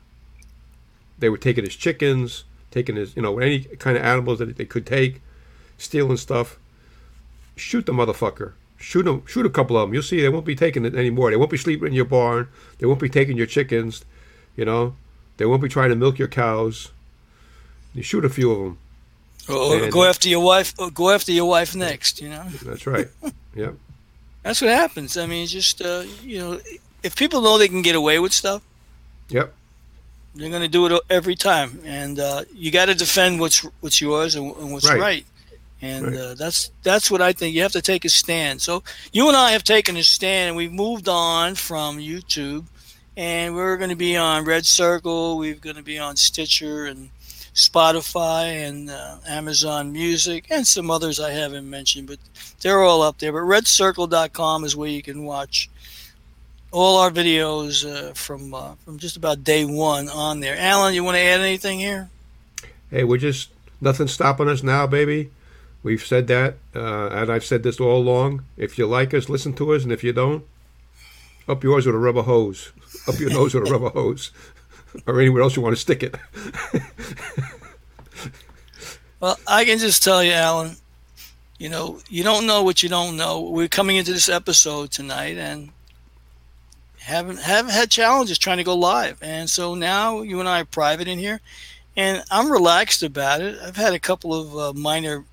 [1.18, 4.64] They were taking his chickens, taking his you know any kind of animals that they
[4.64, 5.20] could take,
[5.76, 6.58] stealing stuff
[7.56, 8.52] shoot the motherfucker.
[8.76, 9.24] Shoot him.
[9.26, 9.94] Shoot a couple of them.
[9.94, 11.30] You'll see they won't be taking it anymore.
[11.30, 12.48] They won't be sleeping in your barn.
[12.78, 14.04] They won't be taking your chickens.
[14.56, 14.96] You know,
[15.36, 16.90] they won't be trying to milk your cows.
[17.94, 18.78] You shoot a few of them.
[19.48, 20.74] And- go after your wife.
[20.94, 22.20] Go after your wife next.
[22.20, 23.08] You know, That's right.
[23.54, 23.74] yep.
[24.42, 25.16] that's what happens.
[25.16, 26.60] I mean, just uh, you know,
[27.02, 28.62] if people know they can get away with stuff,
[29.28, 29.52] Yep.
[30.34, 31.80] they're going to do it every time.
[31.84, 35.00] And uh, you got to defend what's what's yours and, and what's Right.
[35.00, 35.26] right.
[35.82, 36.16] And Right.
[36.16, 37.54] uh, that's that's what I think.
[37.54, 38.62] You have to take a stand.
[38.62, 42.66] So you and I have taken a stand, and we've moved on from YouTube,
[43.16, 45.36] and we're going to be on Red Circle.
[45.36, 47.10] We're going to be on Stitcher and
[47.54, 52.18] Spotify and uh, Amazon Music and some others I haven't mentioned, but
[52.60, 53.32] they're all up there.
[53.32, 55.68] But RedCircle.com is where you can watch
[56.70, 60.56] all our videos uh, from uh, from just about day one on there.
[60.56, 62.08] Alan, you want to add anything here?
[62.90, 63.50] Hey, we're just
[63.80, 65.30] nothing's stopping us now, baby.
[65.82, 68.44] We've said that, uh, and I've said this all along.
[68.56, 70.44] If you like us, listen to us, and if you don't,
[71.48, 72.72] up yours with a rubber hose,
[73.08, 74.30] up your nose with a rubber hose,
[75.06, 76.14] or anywhere else you want to stick it.
[79.20, 80.76] Well, I can just tell you, Alan,
[81.58, 83.40] you know, you don't know what you don't know.
[83.40, 85.70] We're coming into this episode tonight and
[86.98, 90.64] haven't haven't had challenges trying to go live, and so now you and I are
[90.64, 91.40] private in here,
[91.96, 93.58] and I'm relaxed about it.
[93.62, 95.24] I've had a couple of uh, minor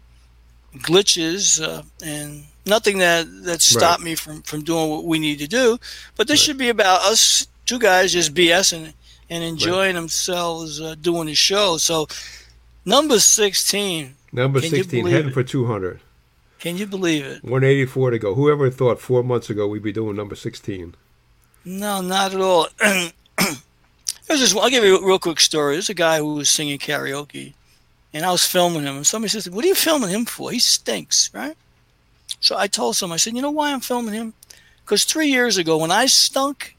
[0.78, 5.48] glitches uh, and nothing that that stopped me from from doing what we need to
[5.48, 5.80] do.
[6.16, 6.46] But this Right.
[6.46, 8.94] should be about us two guys just BSing
[9.30, 11.78] and enjoying themselves uh, doing the show.
[11.78, 12.08] So
[12.86, 15.34] number sixteen, Number 16, believe heading it?
[15.34, 16.00] for 200.
[16.60, 17.44] can you believe it?
[17.44, 18.36] 184 to go.
[18.36, 20.94] Whoever thought four months ago we'd be doing number 16?
[21.66, 22.68] No, not at all.
[22.80, 24.56] There's this.
[24.56, 25.74] I'll give you a real quick story.
[25.76, 27.54] There's a guy who was singing karaoke,
[28.14, 28.98] and I was filming him.
[28.98, 30.52] And somebody says, "What are you filming him for?
[30.52, 31.58] He stinks, right?"
[32.40, 34.34] So I told someone, I said, "You know why I'm filming him?
[34.86, 36.76] Because three years ago, when I stunk,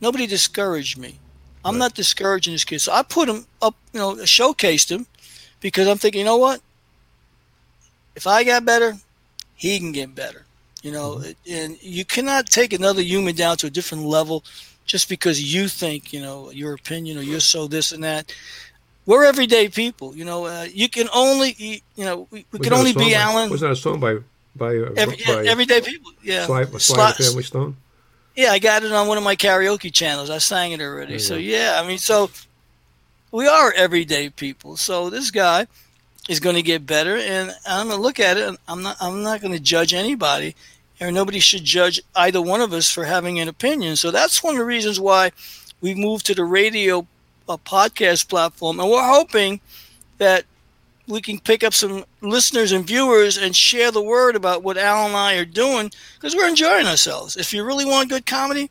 [0.00, 1.18] nobody discouraged me.
[1.64, 1.78] I'm Right.
[1.78, 2.80] not discouraging this kid.
[2.80, 5.06] So I put him up, you know, showcased him,
[5.60, 6.60] because I'm thinking, you know what?
[8.14, 8.98] If I got better,
[9.56, 10.44] he can get better.
[10.82, 14.44] You know, and you cannot take another human down to a different level
[14.84, 18.30] just because you think, you know, your opinion or you're so this and that.
[19.06, 20.14] We're everyday people.
[20.14, 21.56] You know, uh, you can only,
[21.96, 23.50] you know, we, we can only be by- Alan.
[23.50, 24.18] Was that a song by
[24.56, 26.12] by, uh, Every, yeah, by everyday people.
[26.22, 26.46] Yeah.
[26.46, 27.76] Sly, Sly Sly- Family Stone?
[28.36, 30.30] Yeah, I got it on one of my karaoke channels.
[30.30, 31.18] I sang it already.
[31.18, 32.30] So yeah, I mean, so
[33.30, 34.76] we are everyday people.
[34.76, 35.66] So this guy
[36.28, 38.48] is going to get better, and I'm going to look at it.
[38.48, 38.96] And I'm not.
[39.00, 40.54] I'm not going to judge anybody,
[41.00, 43.96] or nobody should judge either one of us for having an opinion.
[43.96, 45.30] So that's one of the reasons why
[45.80, 47.06] we moved to the radio
[47.48, 49.60] uh, podcast platform, and we're hoping
[50.18, 50.44] that
[51.06, 55.06] we can pick up some listeners and viewers and share the word about what Al
[55.06, 57.36] and I are doing because we're enjoying ourselves.
[57.36, 58.70] If you really want good comedy,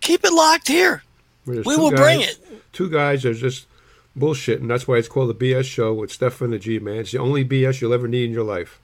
[0.00, 1.02] keep it locked here.
[1.46, 2.38] There's We will bring it.
[2.72, 3.66] Two guys are just
[4.18, 4.68] bullshitting.
[4.68, 6.96] That's why it's called the BS show with Stef and the G Man.
[6.98, 8.80] It's the only BS you'll ever need in your life.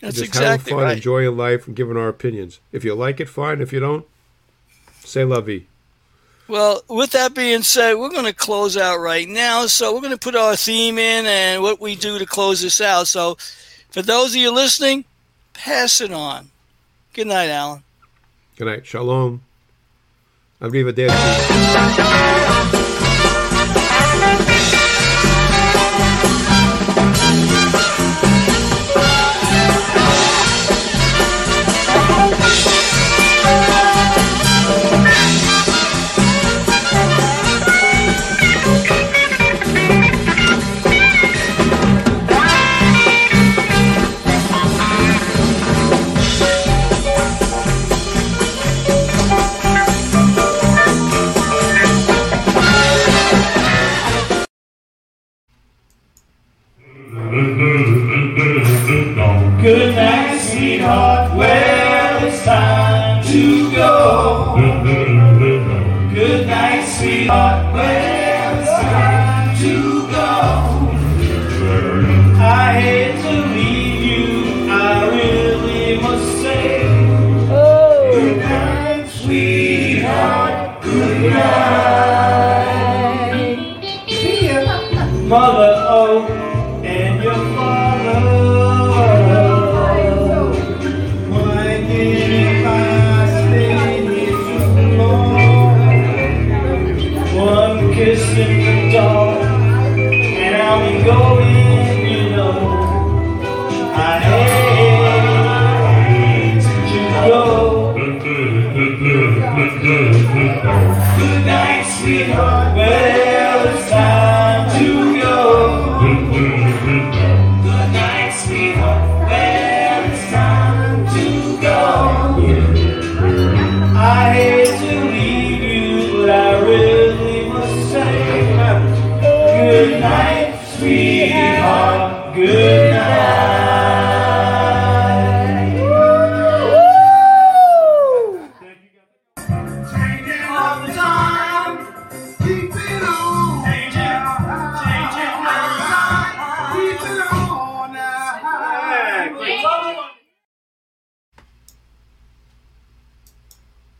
[0.00, 0.96] That's just exactly having fun, right.
[0.96, 2.60] enjoying life, and giving our opinions.
[2.72, 3.60] If you like it, fine.
[3.60, 4.06] If you don't,
[5.02, 5.66] say vie.
[6.46, 9.66] Well, with that being said, we're going to close out right now.
[9.66, 12.80] So we're going to put our theme in and what we do to close this
[12.80, 13.08] out.
[13.08, 13.36] So
[13.90, 15.04] for those of you listening,
[15.54, 16.50] pass it on.
[17.14, 17.82] Good night, Alan.
[18.56, 18.86] Good night.
[18.86, 19.42] Shalom.
[20.60, 22.63] Arrivederci.